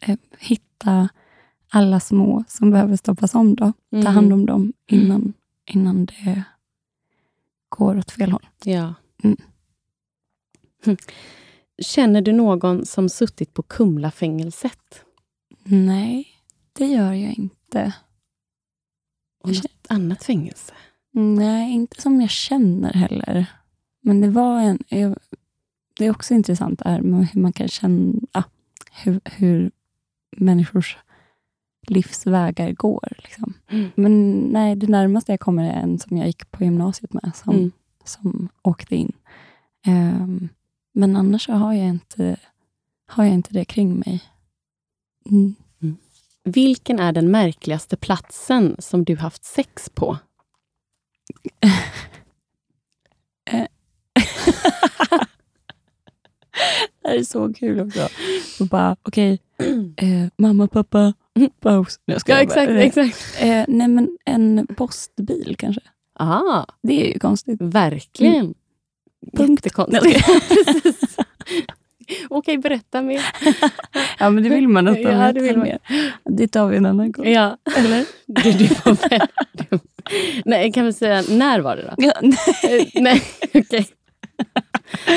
Eh, 0.01 0.17
Hitta 0.39 1.09
alla 1.69 2.01
små 2.01 2.45
som 2.49 2.71
behöver 2.71 2.97
stoppas 2.97 3.35
om. 3.35 3.55
då. 3.55 3.73
Ta 3.91 3.97
Mm. 3.97 4.07
hand 4.15 4.33
om 4.33 4.47
dem 4.47 4.73
innan, 4.87 5.33
innan 5.67 6.07
det 6.07 6.43
går 7.69 7.99
åt 7.99 8.11
fel 8.11 8.33
håll. 8.33 8.47
Ja. 8.65 8.95
Mm. 9.25 9.37
Känner 11.83 12.23
du 12.23 12.33
någon 12.33 12.87
som 12.87 13.09
suttit 13.09 13.55
på 13.55 13.63
Kumlafängelset? 13.63 15.05
Nej, 15.65 16.29
det 16.73 16.87
gör 16.87 17.13
jag 17.13 17.33
inte. 17.33 17.95
Och 19.43 19.49
något 19.49 19.87
annat 19.89 20.25
fängelse? 20.25 20.75
Nej, 21.13 21.73
inte 21.73 22.03
som 22.03 22.21
jag 22.21 22.31
känner 22.31 22.93
heller. 22.93 23.47
Men 24.03 24.21
det 24.21 24.29
var 24.31 24.61
en... 24.61 24.79
Det 25.97 26.07
är 26.07 26.11
också 26.11 26.35
intressant 26.35 26.79
det 26.79 26.89
här 26.89 27.01
med 27.01 27.29
hur 27.29 27.41
man 27.41 27.53
kan 27.53 27.69
känna 27.69 28.45
hur, 28.93 29.21
hur 29.25 29.71
människors 30.37 30.99
livsvägar 31.89 32.73
går. 32.73 33.09
Liksom. 33.19 33.55
Mm. 33.69 33.91
Men 33.95 34.39
nej, 34.39 34.77
det 34.77 34.87
närmaste 34.87 35.33
jag 35.33 35.41
kommer 35.41 35.65
är 35.65 35.83
en 35.83 35.99
som 35.99 36.17
jag 36.17 36.27
gick 36.27 36.51
på 36.51 36.65
gymnasiet 36.65 37.13
med, 37.13 37.31
som, 37.35 37.55
Mm. 37.55 37.73
som 38.05 38.49
åkte 38.63 38.97
in. 38.97 39.13
Ehm, 39.87 40.49
men 40.93 41.17
annars 41.17 41.49
har 41.49 41.73
jag 41.73 41.89
inte, 41.89 42.37
har 43.07 43.25
jag 43.25 43.35
inte 43.35 43.53
det 43.55 43.65
kring 43.65 43.99
mig. 43.99 44.21
Mm. 45.31 45.55
Vilken 46.45 46.99
är 46.99 47.13
den 47.13 47.31
märkligaste 47.31 47.97
platsen 47.97 48.77
som 48.79 49.05
du 49.05 49.17
haft 49.17 49.45
sex 49.45 49.91
på? 49.95 50.19
Det 57.03 57.09
här 57.09 57.17
är 57.19 57.23
så 57.23 57.53
kul 57.55 57.81
också. 57.81 58.09
Och 58.61 58.67
bara, 58.67 58.97
okej, 59.03 59.39
eh, 59.97 60.29
mamma, 60.39 60.69
pappa, 60.69 61.13
paus. 61.61 61.99
Nej, 62.07 62.15
jag 62.15 62.21
skojar 62.21 62.39
Ja, 62.39 62.43
exakt. 62.43 62.73
Nej. 62.73 62.87
exakt. 62.87 63.43
Eh, 63.43 63.65
nej, 63.69 63.89
men 63.89 64.19
en 64.25 64.67
postbil 64.77 65.55
kanske. 65.59 65.81
Ah, 66.15 66.65
Det 66.83 67.07
är 67.07 67.13
ju 67.13 67.19
konstigt. 67.19 67.61
verkligen. 67.61 68.55
Punkt. 69.37 69.65
Jättekonstigt. 69.67 70.27
Okej, 72.29 72.59
berätta 72.59 73.03
mer. 73.03 73.21
Ja, 74.19 74.31
men 74.31 74.43
det 74.45 74.51
vill 74.51 74.69
man 74.69 74.85
nästan 74.85 75.13
Ja, 75.13 75.33
det 75.33 75.41
vill 75.41 75.57
man. 75.57 75.69
Det 76.25 76.49
tar 76.49 76.67
vi 76.69 76.77
en 76.77 76.87
annan 76.87 77.13
gång. 77.13 77.27
Ja. 77.29 77.57
Eller? 77.77 78.05
Du, 78.27 78.53
du 78.53 78.67
väl. 78.85 79.81
Nej, 80.45 80.73
kan 80.73 80.85
vi 80.87 80.93
säga, 80.93 81.23
när 81.29 81.61
var 81.61 81.77
det 81.77 81.83
då? 81.83 81.95
Ja, 82.05 82.13
Eh, 82.69 82.87
Nej, 83.03 83.23
okej. 83.55 83.87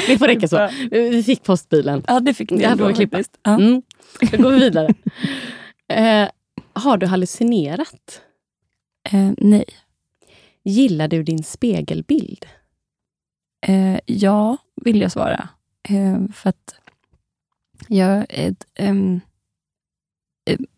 Det 0.08 0.18
får 0.18 0.28
räcka 0.28 0.48
så. 0.48 0.70
Vi 0.92 1.24
fick 1.24 1.44
postbilen. 1.44 2.04
ja, 2.08 2.20
det 2.20 2.34
fick 2.34 2.52
ni. 2.52 2.58
Det 2.58 2.64
ändå 2.66 2.88
vi 2.88 2.94
klippa. 2.94 3.18
faktiskt. 3.18 3.40
Ja. 3.44 3.54
Mm. 3.56 3.82
Då 4.32 4.38
går 4.44 4.52
vi 4.52 4.60
vidare. 4.60 4.94
Eh, 5.94 6.30
har 6.74 6.98
du 6.98 7.06
hallucinerat? 7.06 8.22
Eh, 9.12 9.30
nej. 9.38 9.66
Gillar 10.64 11.08
du 11.08 11.24
din 11.24 11.44
spegelbild? 11.44 12.46
Eh, 13.68 14.00
ja, 14.06 14.58
vill 14.82 15.02
jag 15.02 15.12
svara. 15.12 15.50
Eh, 15.90 16.28
för 16.34 16.50
att 16.50 16.76
jag 17.88 18.26
eh, 18.30 18.56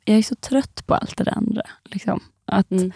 jag 0.06 0.18
är 0.18 0.22
så 0.24 0.36
trött 0.36 0.88
på 0.88 0.96
allt 0.96 1.18
det 1.18 1.24
där 1.24 1.38
andra. 1.38 1.62
Liksom. 1.86 2.20
Att, 2.46 2.72
Mm. 2.72 2.92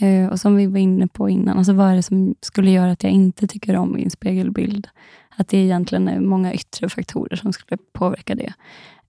eh, 0.00 0.28
och 0.32 0.40
som 0.40 0.56
vi 0.56 0.66
var 0.66 0.78
inne 0.78 1.06
på 1.08 1.28
innan, 1.28 1.58
alltså 1.58 1.72
vad 1.72 1.90
är 1.90 1.96
det 1.96 2.02
som 2.02 2.34
skulle 2.40 2.70
göra 2.70 2.90
att 2.90 3.02
jag 3.02 3.12
inte 3.12 3.46
tycker 3.46 3.76
om 3.76 3.92
min 3.92 4.10
spegelbild? 4.10 4.88
Att 5.36 5.48
det 5.48 5.58
egentligen 5.58 6.08
är 6.08 6.20
många 6.20 6.54
yttre 6.54 6.88
faktorer 6.88 7.36
som 7.36 7.52
skulle 7.52 7.78
påverka 7.92 8.34
det. 8.34 8.52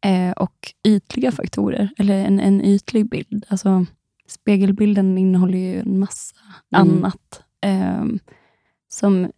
Eh, 0.01 0.31
och 0.31 0.73
ytliga 0.83 1.31
faktorer, 1.31 1.89
eller 1.97 2.25
en, 2.25 2.39
en 2.39 2.61
ytlig 2.61 3.09
bild. 3.09 3.45
Alltså, 3.49 3.85
spegelbilden 4.27 5.17
innehåller 5.17 5.57
ju 5.57 5.79
en 5.79 5.99
massa 5.99 6.35
Mm. 6.75 6.89
annat 6.97 7.41
ehm, 7.61 8.19
som 8.87 9.31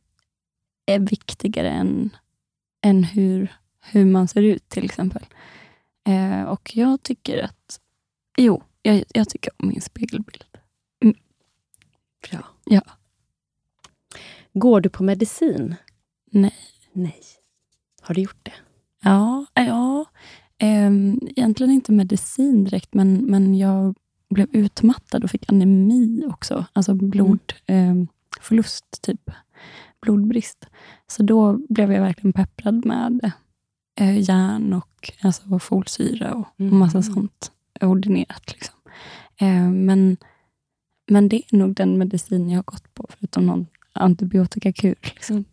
är 0.86 1.00
viktigare 1.00 1.70
än, 1.70 2.10
än 2.82 3.04
hur, 3.04 3.56
hur 3.82 4.06
man 4.06 4.28
ser 4.28 4.42
ut 4.42 4.70
till 4.70 4.86
exempel. 4.86 5.26
Eh, 6.08 6.44
och 6.44 6.72
jag 6.76 7.04
tycker 7.04 7.44
att, 7.44 7.80
jo, 8.38 8.64
jag, 8.82 9.04
jag 9.14 9.30
tycker 9.30 9.52
om 9.58 9.68
min 9.68 9.82
spegelbild. 9.82 10.46
Bra. 12.30 12.48
Ja. 12.66 12.82
Går 14.54 14.82
du 14.82 14.90
på 14.90 15.04
medicin? 15.04 15.76
Nej. 16.32 16.56
Nej. 16.92 17.22
Har 18.02 18.16
du 18.16 18.22
gjort 18.22 18.40
det? 18.44 18.54
Ja, 19.04 19.46
ja 19.54 20.06
ehm, 20.58 21.20
egentligen 21.36 21.72
inte 21.72 21.92
medicin 21.92 22.64
direkt, 22.64 22.94
men, 22.94 23.14
men 23.26 23.56
jag 23.56 23.96
blev 24.30 24.48
utmattad 24.52 25.24
och 25.24 25.30
fick 25.30 25.52
anemi 25.52 26.26
också. 26.28 26.66
Alltså 26.74 26.94
blodförlust, 26.94 27.64
ehm, 27.66 28.08
förlust, 28.42 29.02
typ. 29.02 29.32
Blodbrist. 30.02 30.66
Så 31.08 31.24
då 31.24 31.60
blev 31.70 31.92
jag 31.92 32.02
verkligen 32.02 32.34
pepprad 32.34 32.86
med 32.86 33.32
eh, 34.00 34.20
järn 34.20 34.74
och 34.74 35.12
alltså, 35.22 35.60
folsyra 35.60 36.34
och 36.34 36.48
Mm. 36.60 36.78
massa 36.80 37.02
sånt 37.02 37.52
ordinerat. 37.82 38.52
Liksom. 38.54 38.76
Eh, 39.38 39.70
men, 39.70 40.18
men 41.10 41.30
det 41.30 41.36
är 41.36 41.58
nog 41.58 41.76
den 41.76 41.98
medicin 41.98 42.50
jag 42.50 42.58
har 42.58 42.64
gått 42.64 42.94
på, 42.94 43.08
förutom 43.10 43.46
någon 43.46 43.68
antibiotikakur. 43.94 44.96
Liksom. 45.02 45.46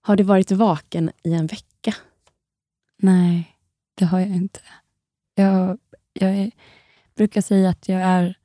Har 0.00 0.16
du 0.16 0.22
varit 0.22 0.50
vaken 0.50 1.10
i 1.22 1.32
en 1.34 1.46
vecka? 1.46 1.94
Nej, 2.98 3.56
det 3.94 4.04
har 4.04 4.20
jag 4.20 4.28
inte. 4.28 4.60
Jag, 5.34 5.78
jag 6.12 6.30
är, 6.36 6.50
brukar 7.16 7.40
säga 7.40 7.70
att 7.70 7.88
jag 7.88 8.00
är 8.02 8.36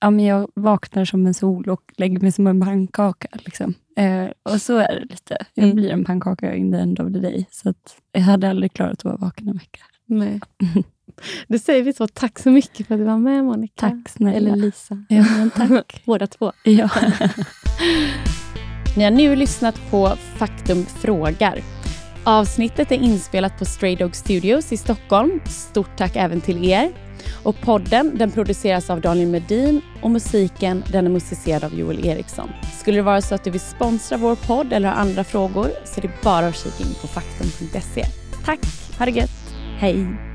ja, 0.00 0.10
men 0.10 0.24
jag 0.24 0.50
vaknar 0.54 1.04
som 1.04 1.26
en 1.26 1.34
sol 1.34 1.68
och 1.68 1.92
lägger 1.96 2.20
mig 2.20 2.32
som 2.32 2.46
en 2.46 2.60
pannkaka. 2.60 3.28
Liksom. 3.32 3.74
Eh, 3.96 4.26
och 4.42 4.60
så 4.62 4.76
är 4.76 4.94
det 5.00 5.06
lite. 5.10 5.36
Jag 5.54 5.64
Mm. 5.64 5.76
blir 5.76 5.90
en 5.90 6.04
pannkaka 6.04 6.54
in 6.54 6.72
the 6.72 6.78
end 6.78 7.00
of 7.00 7.12
the 7.12 7.18
day. 7.18 7.46
Så 7.50 7.74
jag 8.12 8.20
hade 8.20 8.50
aldrig 8.50 8.72
klarat 8.72 8.92
att 8.92 9.04
vara 9.04 9.16
vaken 9.16 9.48
en 9.48 9.54
vecka. 9.56 9.80
Nej. 10.06 10.40
Då 11.48 11.58
säger 11.58 11.82
vi 11.82 11.92
så. 11.92 12.06
Tack 12.08 12.38
så 12.38 12.50
mycket 12.50 12.86
för 12.86 12.94
att 12.94 13.00
du 13.00 13.04
var 13.04 13.18
med 13.18 13.44
Monica. 13.44 13.74
Tack 13.90 14.08
snälla. 14.08 14.36
Eller 14.36 14.56
Lisa. 14.56 15.04
Ja, 15.08 15.24
men 15.38 15.50
tack. 15.50 16.02
Båda 16.06 16.26
två. 16.26 16.52
ja. 16.64 16.88
Ni 18.96 19.04
har 19.04 19.10
nu 19.10 19.36
lyssnat 19.36 19.90
på 19.90 20.08
Faktum 20.36 20.84
frågar. 20.86 21.60
Avsnittet 22.24 22.92
är 22.92 22.96
inspelat 22.96 23.58
på 23.58 23.64
Stray 23.64 23.96
Dog 23.96 24.16
Studios 24.16 24.72
i 24.72 24.76
Stockholm. 24.76 25.40
Stort 25.46 25.96
tack 25.96 26.16
även 26.16 26.40
till 26.40 26.64
er. 26.64 26.90
Och 27.42 27.60
podden 27.60 28.12
den 28.18 28.30
produceras 28.30 28.90
av 28.90 29.00
Daniel 29.00 29.28
Medin 29.28 29.80
och 30.02 30.10
musiken 30.10 30.84
den 30.92 31.06
är 31.06 31.10
musicerad 31.10 31.64
av 31.64 31.78
Joel 31.78 32.06
Eriksson. 32.06 32.50
Skulle 32.80 32.96
det 32.96 33.02
vara 33.02 33.20
så 33.20 33.34
att 33.34 33.44
du 33.44 33.50
vill 33.50 33.60
sponsra 33.60 34.16
vår 34.16 34.34
podd 34.36 34.72
eller 34.72 34.88
har 34.88 34.96
andra 34.96 35.24
frågor 35.24 35.70
så 35.84 36.00
är 36.00 36.02
det 36.02 36.22
bara 36.22 36.46
att 36.46 36.56
kika 36.56 36.82
in 36.88 36.94
på 37.00 37.06
faktum.se. 37.06 38.04
Tack, 38.44 38.60
ha 38.98 39.06
det 39.06 39.12
gött. 39.12 39.30
Hej! 39.78 40.31